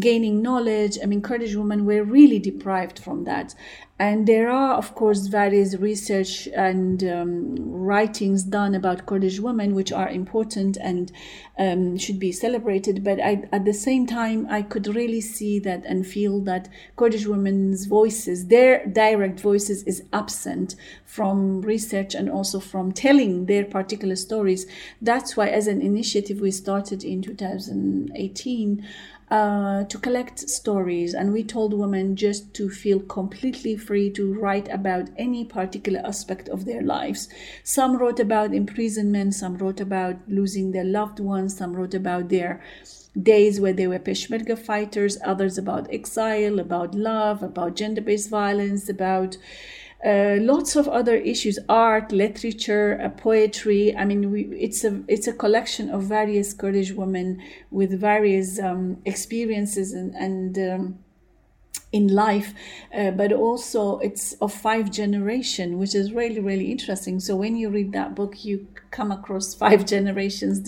gaining 0.00 0.42
knowledge. 0.42 0.98
I 1.00 1.06
mean, 1.06 1.22
Kurdish 1.22 1.54
women 1.54 1.84
were 1.84 2.02
really 2.02 2.38
deprived 2.40 2.98
from 2.98 3.24
that. 3.24 3.54
And 3.96 4.26
there 4.26 4.50
are, 4.50 4.74
of 4.74 4.96
course, 4.96 5.28
various 5.28 5.76
research 5.76 6.48
and 6.48 7.04
um, 7.04 7.54
writings 7.58 8.42
done 8.42 8.74
about 8.74 9.06
Kurdish 9.06 9.38
women, 9.38 9.72
which 9.72 9.92
are 9.92 10.08
important 10.08 10.76
and 10.78 11.12
um, 11.56 11.96
should 11.96 12.18
be 12.18 12.32
celebrated. 12.32 13.04
But 13.04 13.20
I, 13.20 13.44
at 13.52 13.64
the 13.64 13.72
same 13.72 14.04
time, 14.04 14.48
I 14.50 14.62
could 14.62 14.88
really 14.88 15.20
see 15.20 15.60
that 15.60 15.84
and 15.86 16.04
feel 16.04 16.40
that 16.40 16.68
Kurdish 16.96 17.26
women's 17.26 17.86
voices, 17.86 18.48
their 18.48 18.84
direct 18.84 19.38
voices, 19.38 19.84
is 19.84 20.02
absent 20.12 20.74
from 21.04 21.60
research 21.60 22.16
and 22.16 22.28
also 22.28 22.58
from 22.58 22.90
telling 22.90 23.46
their 23.46 23.64
particular 23.64 24.16
stories. 24.16 24.66
That's 25.00 25.36
why, 25.36 25.50
as 25.50 25.68
an 25.68 25.80
initiative, 25.80 26.40
we 26.40 26.50
started 26.50 27.04
in 27.04 27.22
2018 27.22 28.84
uh, 29.30 29.84
to 29.84 29.98
collect 29.98 30.38
stories, 30.50 31.14
and 31.14 31.32
we 31.32 31.42
told 31.42 31.72
women 31.72 32.16
just 32.16 32.52
to 32.54 32.68
feel 32.68 33.00
completely 33.00 33.76
free 33.76 34.10
to 34.10 34.34
write 34.34 34.68
about 34.68 35.08
any 35.16 35.44
particular 35.44 36.00
aspect 36.04 36.48
of 36.48 36.64
their 36.64 36.82
lives. 36.82 37.28
Some 37.62 37.96
wrote 37.96 38.20
about 38.20 38.54
imprisonment, 38.54 39.34
some 39.34 39.56
wrote 39.56 39.80
about 39.80 40.16
losing 40.28 40.72
their 40.72 40.84
loved 40.84 41.20
ones, 41.20 41.56
some 41.56 41.74
wrote 41.74 41.94
about 41.94 42.28
their 42.28 42.62
days 43.20 43.60
where 43.60 43.72
they 43.72 43.86
were 43.86 43.98
Peshmerga 43.98 44.58
fighters, 44.58 45.18
others 45.24 45.56
about 45.56 45.92
exile, 45.92 46.58
about 46.58 46.94
love, 46.94 47.42
about 47.42 47.76
gender 47.76 48.00
based 48.00 48.28
violence, 48.28 48.88
about 48.88 49.36
uh, 50.04 50.36
lots 50.40 50.76
of 50.76 50.86
other 50.88 51.16
issues 51.16 51.58
art 51.68 52.12
literature 52.12 53.00
uh, 53.02 53.08
poetry. 53.08 53.96
I 53.96 54.04
mean 54.04 54.30
we, 54.30 54.42
it's 54.56 54.84
a 54.84 55.02
it's 55.08 55.26
a 55.26 55.32
collection 55.32 55.88
of 55.90 56.02
various 56.02 56.52
kurdish 56.52 56.92
women 56.92 57.42
with 57.70 57.98
various 57.98 58.58
um, 58.60 58.98
experiences 59.04 59.92
and, 59.92 60.14
and 60.14 60.58
um, 60.58 60.98
in 61.94 62.08
life 62.08 62.52
uh, 62.98 63.10
but 63.12 63.32
also 63.32 63.98
it's 64.00 64.32
of 64.34 64.52
five 64.52 64.90
generation 64.90 65.78
which 65.78 65.94
is 65.94 66.12
really 66.12 66.40
really 66.40 66.70
interesting 66.72 67.20
so 67.20 67.36
when 67.36 67.56
you 67.56 67.68
read 67.70 67.92
that 67.92 68.14
book 68.16 68.44
you 68.44 68.66
come 68.90 69.12
across 69.12 69.54
five 69.64 69.86
generations 69.86 70.58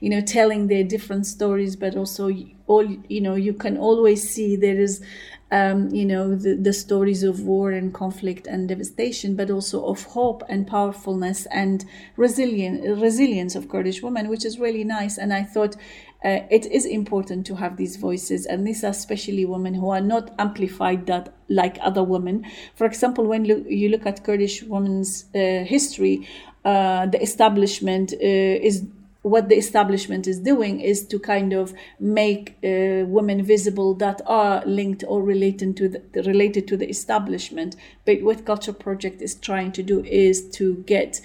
you 0.00 0.08
know 0.10 0.20
telling 0.22 0.68
their 0.68 0.84
different 0.84 1.26
stories 1.26 1.76
but 1.76 1.94
also 1.96 2.30
all 2.66 2.84
you 3.08 3.20
know 3.20 3.34
you 3.34 3.52
can 3.52 3.76
always 3.76 4.28
see 4.28 4.56
there 4.56 4.80
is 4.80 5.02
um, 5.50 5.88
you 5.90 6.04
know, 6.04 6.34
the, 6.34 6.54
the 6.56 6.72
stories 6.72 7.22
of 7.22 7.42
war 7.42 7.70
and 7.70 7.94
conflict 7.94 8.48
and 8.48 8.68
devastation, 8.68 9.36
but 9.36 9.52
also 9.52 9.84
of 9.86 10.02
hope 10.02 10.42
and 10.48 10.66
powerfulness 10.66 11.46
and 11.46 11.84
resilient, 12.16 12.82
resilience 13.00 13.54
of 13.54 13.68
Kurdish 13.68 14.02
women, 14.02 14.28
which 14.28 14.44
is 14.44 14.58
really 14.58 14.82
nice. 14.82 15.16
And 15.16 15.32
I 15.32 15.44
thought 15.44 15.76
uh, 16.24 16.40
it 16.50 16.66
is 16.66 16.86
important 16.86 17.46
to 17.46 17.54
have 17.56 17.76
these 17.76 17.96
voices, 17.96 18.46
and 18.46 18.66
these 18.66 18.82
are 18.82 18.90
especially 18.90 19.44
women 19.44 19.74
who 19.74 19.90
are 19.90 20.00
not 20.00 20.32
amplified 20.38 21.06
that 21.06 21.34
like 21.48 21.76
other 21.82 22.02
women. 22.02 22.46
For 22.74 22.86
example, 22.86 23.26
when 23.26 23.44
lo- 23.44 23.64
you 23.68 23.90
look 23.90 24.06
at 24.06 24.24
Kurdish 24.24 24.62
women's 24.62 25.26
uh, 25.34 25.64
history, 25.64 26.26
uh, 26.64 27.06
the 27.06 27.22
establishment 27.22 28.14
uh, 28.14 28.16
is 28.20 28.86
what 29.20 29.48
the 29.48 29.56
establishment 29.56 30.26
is 30.26 30.38
doing 30.38 30.80
is 30.80 31.06
to 31.06 31.18
kind 31.18 31.54
of 31.54 31.72
make 31.98 32.56
uh, 32.62 33.06
women 33.06 33.42
visible 33.42 33.94
that 33.94 34.20
are 34.26 34.62
linked 34.66 35.02
or 35.08 35.22
related 35.22 35.76
to 35.78 35.88
the 35.88 36.22
related 36.24 36.68
to 36.68 36.76
the 36.76 36.88
establishment. 36.88 37.74
But 38.04 38.22
what 38.22 38.44
Culture 38.44 38.74
Project 38.74 39.22
is 39.22 39.34
trying 39.34 39.72
to 39.72 39.82
do 39.82 40.04
is 40.04 40.48
to 40.50 40.76
get 40.86 41.20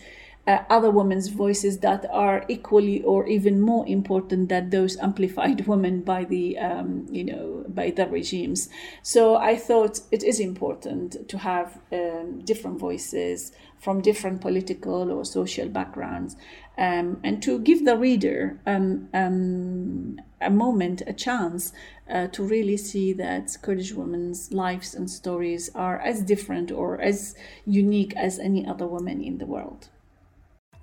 uh, 0.49 0.63
other 0.67 0.89
women's 0.89 1.27
voices 1.27 1.77
that 1.77 2.03
are 2.11 2.43
equally 2.47 3.03
or 3.03 3.27
even 3.27 3.61
more 3.61 3.87
important 3.87 4.49
than 4.49 4.71
those 4.71 4.97
amplified 4.97 5.67
women 5.71 6.01
by 6.01 6.23
the 6.23 6.57
um, 6.57 7.05
you 7.11 7.23
know 7.23 7.63
by 7.67 7.91
the 7.91 8.07
regimes. 8.07 8.67
So 9.03 9.35
I 9.35 9.55
thought 9.55 10.01
it 10.11 10.23
is 10.23 10.39
important 10.39 11.29
to 11.29 11.37
have 11.37 11.79
um, 11.91 12.39
different 12.43 12.79
voices 12.79 13.51
from 13.77 14.01
different 14.01 14.41
political 14.41 15.11
or 15.11 15.23
social 15.23 15.69
backgrounds 15.69 16.35
um, 16.79 17.19
and 17.23 17.43
to 17.43 17.59
give 17.59 17.85
the 17.85 17.95
reader 17.95 18.59
um, 18.65 19.07
um, 19.13 20.19
a 20.41 20.49
moment, 20.49 21.03
a 21.05 21.13
chance 21.13 21.73
uh, 22.09 22.27
to 22.27 22.43
really 22.43 22.77
see 22.77 23.13
that 23.13 23.55
Kurdish 23.61 23.93
women's 23.93 24.51
lives 24.51 24.95
and 24.95 25.09
stories 25.09 25.69
are 25.75 25.99
as 25.99 26.23
different 26.23 26.71
or 26.71 26.99
as 26.99 27.35
unique 27.65 28.13
as 28.15 28.39
any 28.39 28.65
other 28.65 28.87
woman 28.87 29.21
in 29.21 29.37
the 29.37 29.45
world. 29.45 29.89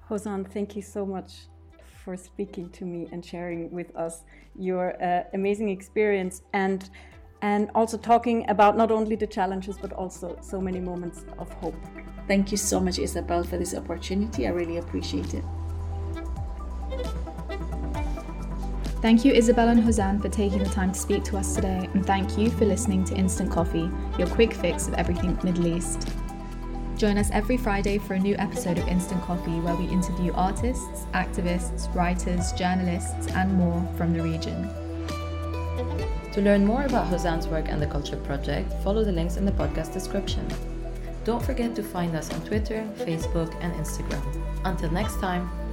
Houzan, 0.08 0.46
thank 0.52 0.76
you 0.76 0.82
so 0.82 1.04
much 1.04 1.48
for 2.04 2.16
speaking 2.16 2.70
to 2.70 2.84
me 2.84 3.08
and 3.10 3.24
sharing 3.24 3.70
with 3.72 3.94
us 3.96 4.22
your 4.56 5.02
uh, 5.02 5.24
amazing 5.34 5.68
experience 5.68 6.42
and 6.52 6.88
and 7.42 7.70
also 7.74 7.98
talking 7.98 8.48
about 8.48 8.76
not 8.76 8.90
only 8.90 9.16
the 9.16 9.26
challenges 9.26 9.76
but 9.76 9.92
also 9.92 10.38
so 10.40 10.60
many 10.60 10.80
moments 10.80 11.24
of 11.38 11.50
hope. 11.54 11.74
Thank 12.26 12.50
you 12.50 12.56
so 12.56 12.80
much, 12.80 12.98
Isabel, 12.98 13.44
for 13.44 13.58
this 13.58 13.74
opportunity. 13.74 14.46
I 14.46 14.50
really 14.50 14.78
appreciate 14.78 15.34
it. 15.34 15.44
Thank 19.02 19.24
you, 19.24 19.32
Isabel 19.32 19.68
and 19.68 19.82
Houzan, 19.82 20.22
for 20.22 20.28
taking 20.28 20.60
the 20.60 20.70
time 20.70 20.92
to 20.92 20.98
speak 20.98 21.22
to 21.24 21.36
us 21.36 21.54
today, 21.54 21.88
and 21.92 22.04
thank 22.06 22.38
you 22.38 22.50
for 22.50 22.64
listening 22.64 23.04
to 23.04 23.14
Instant 23.14 23.50
Coffee, 23.50 23.90
your 24.18 24.26
quick 24.28 24.54
fix 24.54 24.88
of 24.88 24.94
everything 24.94 25.38
Middle 25.44 25.66
East. 25.66 26.08
Join 26.96 27.18
us 27.18 27.30
every 27.30 27.58
Friday 27.58 27.98
for 27.98 28.14
a 28.14 28.18
new 28.18 28.34
episode 28.38 28.78
of 28.78 28.88
Instant 28.88 29.20
Coffee 29.20 29.60
where 29.60 29.76
we 29.76 29.84
interview 29.84 30.32
artists, 30.32 31.04
activists, 31.12 31.94
writers, 31.94 32.52
journalists, 32.52 33.26
and 33.34 33.52
more 33.52 33.86
from 33.98 34.14
the 34.14 34.22
region. 34.22 34.70
To 36.32 36.40
learn 36.40 36.64
more 36.64 36.86
about 36.86 37.10
Houzan's 37.10 37.48
work 37.48 37.66
and 37.68 37.82
the 37.82 37.86
Culture 37.86 38.16
Project, 38.16 38.72
follow 38.82 39.04
the 39.04 39.12
links 39.12 39.36
in 39.36 39.44
the 39.44 39.52
podcast 39.52 39.92
description. 39.92 40.48
Don't 41.24 41.42
forget 41.42 41.74
to 41.76 41.82
find 41.82 42.16
us 42.16 42.32
on 42.32 42.40
Twitter, 42.46 42.88
Facebook, 42.96 43.54
and 43.60 43.74
Instagram. 43.74 44.22
Until 44.64 44.90
next 44.90 45.20
time! 45.20 45.65